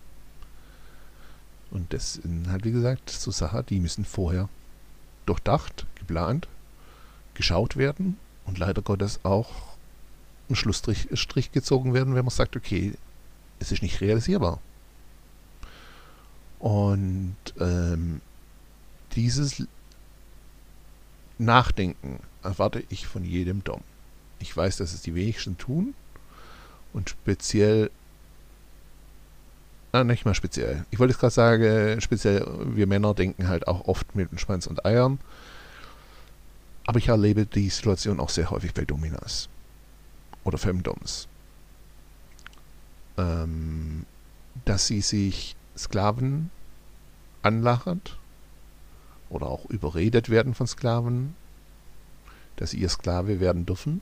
Und 1.70 1.94
das 1.94 2.16
sind 2.16 2.50
halt, 2.50 2.66
wie 2.66 2.72
gesagt, 2.72 3.10
so 3.10 3.32
Sachen, 3.32 3.66
die 3.68 3.80
müssen 3.80 4.04
vorher 4.04 4.50
durchdacht, 5.26 5.86
geplant, 5.96 6.48
geschaut 7.36 7.78
werden 7.78 8.18
und 8.46 8.58
leider 8.58 8.82
Gottes 8.82 9.22
auch 9.24 9.71
einen 10.52 10.56
Schlussstrich 10.56 11.08
Strich 11.14 11.52
gezogen 11.52 11.94
werden, 11.94 12.16
wenn 12.16 12.26
man 12.26 12.32
sagt, 12.32 12.56
okay, 12.56 12.94
es 13.60 13.72
ist 13.72 13.82
nicht 13.82 14.02
realisierbar. 14.02 14.60
Und 16.60 17.36
ähm, 17.60 18.22
dieses 19.14 19.64
Nachdenken 21.38 22.20
erwarte 22.44 22.84
ich 22.90 23.08
von 23.08 23.24
jedem 23.24 23.64
Dom. 23.64 23.82
Ich 24.40 24.56
weiß, 24.56 24.78
dass 24.78 24.94
es 24.94 25.02
die 25.02 25.16
wenigsten 25.16 25.58
tun 25.58 25.94
und 26.94 27.10
speziell, 27.10 27.90
na, 29.94 30.04
nicht 30.04 30.26
mal 30.26 30.36
speziell. 30.36 30.86
Ich 30.92 31.00
wollte 31.00 31.14
es 31.14 31.20
gerade 31.20 31.34
sagen, 31.34 32.02
speziell 32.02 32.46
wir 32.76 32.88
Männer 32.88 33.14
denken 33.14 33.48
halt 33.48 33.68
auch 33.68 33.88
oft 33.88 34.16
mit 34.16 34.30
Schwanz 34.40 34.68
und 34.68 34.86
Eiern. 34.86 35.20
Aber 36.86 37.00
ich 37.00 37.08
erlebe 37.08 37.46
die 37.46 37.70
Situation 37.70 38.20
auch 38.20 38.30
sehr 38.30 38.50
häufig 38.50 38.74
bei 38.74 38.86
Dominas 38.86 39.50
oder 40.44 40.58
Femdoms, 40.58 41.28
ähm, 43.18 44.06
dass 44.66 44.88
sie 44.88 45.02
sich 45.02 45.56
Sklaven 45.78 46.50
anlachert 47.42 48.18
oder 49.30 49.48
auch 49.48 49.66
überredet 49.66 50.30
werden 50.30 50.54
von 50.54 50.68
Sklaven, 50.68 51.36
dass 52.58 52.72
sie 52.72 52.78
ihr 52.78 52.90
Sklave 52.90 53.40
werden 53.40 53.66
dürfen, 53.66 54.02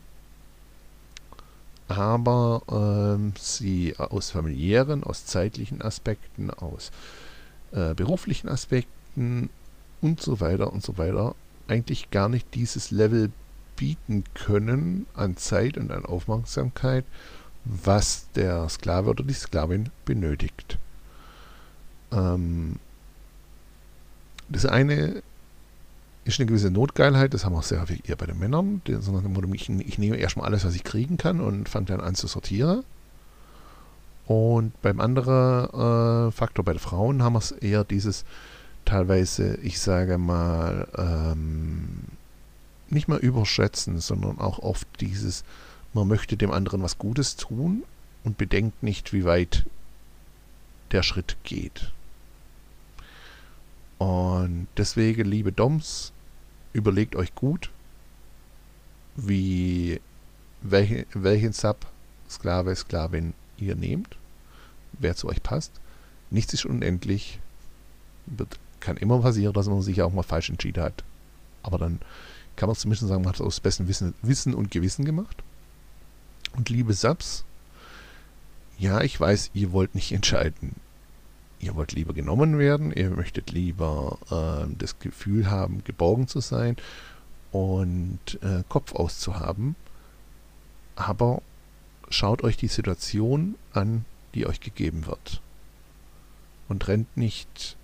aber 1.88 2.62
ähm, 2.70 3.34
sie 3.38 3.96
aus 3.98 4.32
familiären, 4.32 5.04
aus 5.04 5.26
zeitlichen 5.26 5.82
Aspekten, 5.82 6.50
aus 6.52 6.92
äh, 7.72 7.94
beruflichen 7.94 8.50
Aspekten 8.50 9.50
und 10.02 10.22
so 10.22 10.40
weiter 10.40 10.72
und 10.72 10.84
so 10.84 10.98
weiter 10.98 11.36
eigentlich 11.68 12.12
gar 12.12 12.30
nicht 12.30 12.54
dieses 12.56 12.92
Level 12.92 13.32
bieten 13.80 14.26
können 14.34 15.08
an 15.14 15.38
Zeit 15.38 15.78
und 15.78 15.90
an 15.92 16.06
Aufmerksamkeit, 16.06 17.06
was 17.64 18.28
der 18.36 18.68
Sklave 18.68 19.10
oder 19.10 19.24
die 19.24 19.34
Sklavin 19.34 19.90
benötigt. 20.04 20.78
Ähm, 22.12 22.76
das 24.50 24.66
eine 24.66 25.24
ist 26.26 26.40
eine 26.40 26.48
gewisse 26.48 26.72
Notgeilheit, 26.72 27.34
das 27.34 27.46
haben 27.46 27.54
wir 27.54 27.62
sehr 27.62 27.80
häufig 27.80 28.08
eher 28.08 28.18
bei 28.18 28.26
den 28.26 28.38
Männern, 28.38 28.82
sondern 28.86 29.54
ich, 29.54 29.70
ich 29.70 29.98
nehme 29.98 30.18
erstmal 30.18 30.48
alles, 30.48 30.66
was 30.66 30.76
ich 30.76 30.84
kriegen 30.84 31.16
kann 31.16 31.40
und 31.40 31.70
fange 31.70 31.86
dann 31.86 32.02
an 32.02 32.16
zu 32.16 32.28
sortieren. 32.28 32.84
Und 34.26 34.80
beim 34.82 35.00
anderen 35.00 36.28
äh, 36.28 36.32
Faktor 36.32 36.66
bei 36.66 36.74
den 36.74 36.80
Frauen 36.80 37.24
haben 37.24 37.34
wir 37.34 37.40
es 37.40 37.52
eher 37.52 37.86
dieses 37.86 38.26
teilweise, 38.84 39.56
ich 39.56 39.80
sage 39.80 40.18
mal, 40.18 40.88
ähm, 40.98 42.19
nicht 42.92 43.08
mal 43.08 43.20
überschätzen, 43.20 44.00
sondern 44.00 44.40
auch 44.40 44.60
oft 44.60 44.88
dieses, 45.00 45.44
man 45.94 46.08
möchte 46.08 46.38
dem 46.38 46.52
anderen 46.52 46.82
was 46.84 46.98
Gutes 46.98 47.36
tun 47.36 47.84
und 48.24 48.38
bedenkt 48.38 48.84
nicht, 48.84 49.14
wie 49.14 49.26
weit 49.26 49.66
der 50.92 51.04
Schritt 51.04 51.38
geht. 51.44 51.92
Und 53.98 54.68
deswegen, 54.78 55.26
liebe 55.26 55.52
Doms, 55.52 56.14
überlegt 56.74 57.16
euch 57.16 57.36
gut, 57.36 57.70
wie 59.16 60.00
welche, 60.62 61.06
welchen 61.14 61.54
Sub, 61.54 61.86
Sklave, 62.30 62.76
Sklavin 62.76 63.34
ihr 63.58 63.76
nehmt, 63.76 64.16
wer 64.94 65.16
zu 65.16 65.28
euch 65.28 65.44
passt. 65.44 65.72
Nichts 66.30 66.54
ist 66.54 66.66
unendlich. 66.66 67.40
Wird, 68.26 68.60
kann 68.80 68.98
immer 68.98 69.20
passieren, 69.20 69.54
dass 69.54 69.68
man 69.68 69.82
sich 69.82 70.02
auch 70.02 70.14
mal 70.14 70.24
falsch 70.24 70.50
entschieden 70.50 70.84
hat. 70.84 71.04
Aber 71.64 71.78
dann 71.78 72.00
kann 72.60 72.68
man 72.68 72.76
zumindest 72.76 73.08
sagen, 73.08 73.22
man 73.22 73.30
hat 73.30 73.40
es 73.40 73.46
aus 73.46 73.62
bestem 73.62 73.88
Wissen, 73.88 74.14
Wissen 74.22 74.54
und 74.54 74.70
Gewissen 74.70 75.06
gemacht. 75.06 75.44
Und 76.58 76.68
liebe 76.68 76.94
Subs, 76.94 77.46
ja, 78.78 79.00
ich 79.00 79.18
weiß, 79.18 79.52
ihr 79.54 79.72
wollt 79.72 79.96
nicht 79.96 80.12
entscheiden. 80.12 80.76
Ihr 81.62 81.76
wollt 81.76 81.94
lieber 81.94 82.14
genommen 82.14 82.60
werden, 82.60 82.92
ihr 82.92 83.12
möchtet 83.12 83.52
lieber 83.52 84.18
äh, 84.30 84.76
das 84.78 85.00
Gefühl 85.00 85.50
haben, 85.50 85.86
geborgen 85.86 86.28
zu 86.28 86.42
sein 86.42 86.76
und 87.54 88.20
äh, 88.42 88.64
Kopf 88.68 88.94
auszuhaben. 88.94 89.78
Aber 90.98 91.42
schaut 92.10 92.44
euch 92.44 92.58
die 92.58 92.68
Situation 92.68 93.56
an, 93.72 94.04
die 94.36 94.46
euch 94.46 94.60
gegeben 94.60 95.06
wird. 95.06 95.42
Und 96.68 96.90
rennt 96.90 97.16
nicht 97.16 97.78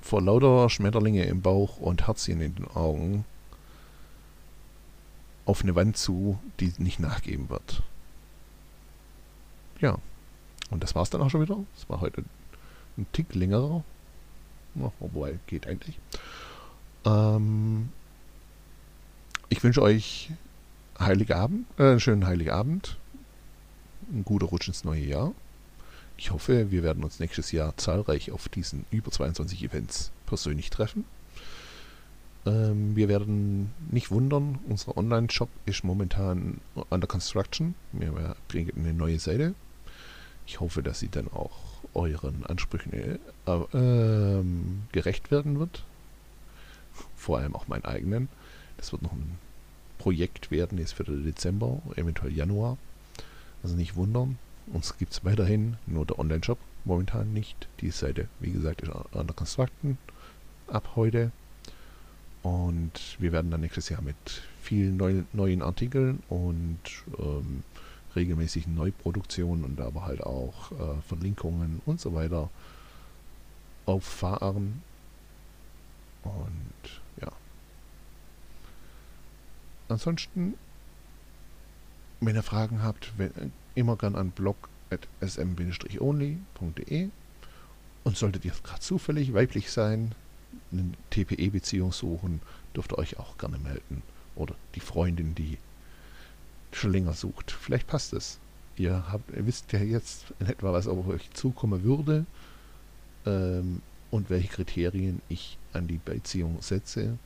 vor 0.00 0.22
lauter 0.22 0.70
Schmetterlinge 0.70 1.24
im 1.24 1.42
Bauch 1.42 1.76
und 1.76 2.06
Herzchen 2.06 2.40
in 2.40 2.54
den 2.54 2.68
Augen 2.68 3.26
auf 5.46 5.62
eine 5.62 5.74
Wand 5.74 5.96
zu, 5.96 6.38
die 6.60 6.72
nicht 6.78 7.00
nachgeben 7.00 7.50
wird. 7.50 7.82
Ja. 9.80 9.98
Und 10.70 10.82
das 10.82 10.94
war 10.94 11.02
es 11.02 11.10
dann 11.10 11.20
auch 11.20 11.30
schon 11.30 11.42
wieder. 11.42 11.58
Es 11.76 11.88
war 11.88 12.00
heute 12.00 12.24
ein 12.96 13.06
Tick 13.12 13.34
längerer. 13.34 13.84
Obwohl, 14.98 15.38
geht 15.46 15.66
eigentlich. 15.66 15.98
Ähm, 17.04 17.90
ich 19.48 19.62
wünsche 19.62 19.82
euch 19.82 20.32
Heiligabend, 20.98 21.66
äh, 21.78 21.90
einen 21.90 22.00
schönen 22.00 22.26
Heiligabend. 22.26 22.96
Ein 24.12 24.24
guter 24.24 24.46
Rutsch 24.46 24.68
ins 24.68 24.84
neue 24.84 25.04
Jahr. 25.04 25.32
Ich 26.16 26.30
hoffe, 26.30 26.70
wir 26.70 26.82
werden 26.82 27.04
uns 27.04 27.20
nächstes 27.20 27.52
Jahr 27.52 27.76
zahlreich 27.76 28.30
auf 28.30 28.48
diesen 28.48 28.84
über 28.90 29.10
22 29.10 29.62
Events 29.64 30.12
persönlich 30.26 30.70
treffen. 30.70 31.04
Ähm, 32.46 32.94
wir 32.94 33.08
werden 33.08 33.72
nicht 33.90 34.10
wundern, 34.10 34.58
unser 34.68 34.96
Online-Shop 34.96 35.48
ist 35.64 35.84
momentan 35.84 36.60
under 36.90 37.06
construction. 37.06 37.74
Wir 37.92 38.36
kriegen 38.48 38.72
eine 38.78 38.92
neue 38.92 39.18
Seite. 39.18 39.54
Ich 40.46 40.60
hoffe, 40.60 40.82
dass 40.82 41.00
sie 41.00 41.08
dann 41.08 41.28
auch 41.28 41.56
euren 41.94 42.44
Ansprüchen 42.44 42.92
äh, 42.92 43.18
äh, 43.46 44.44
gerecht 44.92 45.30
werden 45.30 45.58
wird. 45.58 45.84
Vor 47.16 47.38
allem 47.38 47.54
auch 47.54 47.68
meinen 47.68 47.84
eigenen. 47.84 48.28
Das 48.76 48.92
wird 48.92 49.02
noch 49.02 49.12
ein 49.12 49.38
Projekt 49.98 50.50
werden, 50.50 50.78
jetzt 50.78 50.92
für 50.92 51.04
den 51.04 51.24
Dezember, 51.24 51.80
eventuell 51.96 52.32
Januar. 52.32 52.76
Also 53.62 53.76
nicht 53.76 53.96
wundern. 53.96 54.38
Uns 54.66 54.96
gibt 54.98 55.12
es 55.12 55.24
weiterhin 55.24 55.76
nur 55.86 56.04
der 56.04 56.18
Online-Shop. 56.18 56.58
momentan 56.84 57.32
nicht. 57.32 57.68
Die 57.80 57.90
Seite, 57.90 58.28
wie 58.40 58.50
gesagt, 58.50 58.82
ist 58.82 58.90
under 59.12 59.32
construction 59.32 59.96
ab 60.68 60.90
heute. 60.96 61.32
Und 62.44 63.16
wir 63.18 63.32
werden 63.32 63.50
dann 63.50 63.62
nächstes 63.62 63.88
Jahr 63.88 64.02
mit 64.02 64.14
vielen 64.62 64.96
neu, 64.98 65.22
neuen 65.32 65.62
Artikeln 65.62 66.22
und 66.28 66.78
ähm, 67.18 67.64
regelmäßigen 68.14 68.74
Neuproduktionen 68.74 69.64
und 69.64 69.80
aber 69.80 70.04
halt 70.04 70.22
auch 70.22 70.70
äh, 70.72 71.00
Verlinkungen 71.08 71.80
und 71.86 72.02
so 72.02 72.12
weiter 72.14 72.50
auffahren. 73.86 74.82
Und 76.22 77.00
ja. 77.22 77.32
Ansonsten, 79.88 80.52
wenn 82.20 82.36
ihr 82.36 82.42
Fragen 82.42 82.82
habt, 82.82 83.14
wenn, 83.16 83.52
immer 83.74 83.96
gern 83.96 84.16
an 84.16 84.32
blog.sm-only.de 84.32 87.08
und 88.04 88.18
solltet 88.18 88.44
ihr 88.44 88.52
gerade 88.62 88.80
zufällig 88.80 89.32
weiblich 89.32 89.72
sein, 89.72 90.14
eine 90.72 90.92
TPE-Beziehung 91.10 91.92
suchen, 91.92 92.40
dürft 92.74 92.92
ihr 92.92 92.98
euch 92.98 93.18
auch 93.18 93.38
gerne 93.38 93.58
melden. 93.58 94.02
Oder 94.36 94.54
die 94.74 94.80
Freundin, 94.80 95.34
die 95.34 95.58
schon 96.72 96.92
länger 96.92 97.12
sucht. 97.12 97.50
Vielleicht 97.52 97.86
passt 97.86 98.12
es. 98.12 98.38
Ihr, 98.76 99.04
habt, 99.10 99.30
ihr 99.30 99.46
wisst 99.46 99.72
ja 99.72 99.78
jetzt 99.78 100.26
in 100.40 100.46
etwa, 100.46 100.72
was 100.72 100.88
auf 100.88 101.06
euch 101.06 101.30
zukommen 101.30 101.84
würde 101.84 102.26
ähm, 103.24 103.80
und 104.10 104.30
welche 104.30 104.48
Kriterien 104.48 105.22
ich 105.28 105.58
an 105.72 105.86
die 105.86 105.98
Beziehung 105.98 106.60
setze. 106.60 107.18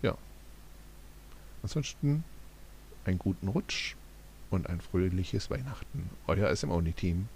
Ja. 0.00 0.16
Ansonsten 1.62 2.24
einen 3.04 3.18
guten 3.18 3.48
Rutsch 3.48 3.96
und 4.50 4.68
ein 4.68 4.80
fröhliches 4.80 5.50
Weihnachten. 5.50 6.10
Euer 6.26 6.54
SM-Only-Team. 6.54 7.28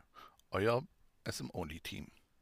Euer 0.50 0.84
SM 1.26 1.50
Only 1.54 1.80
Team. 1.80 2.08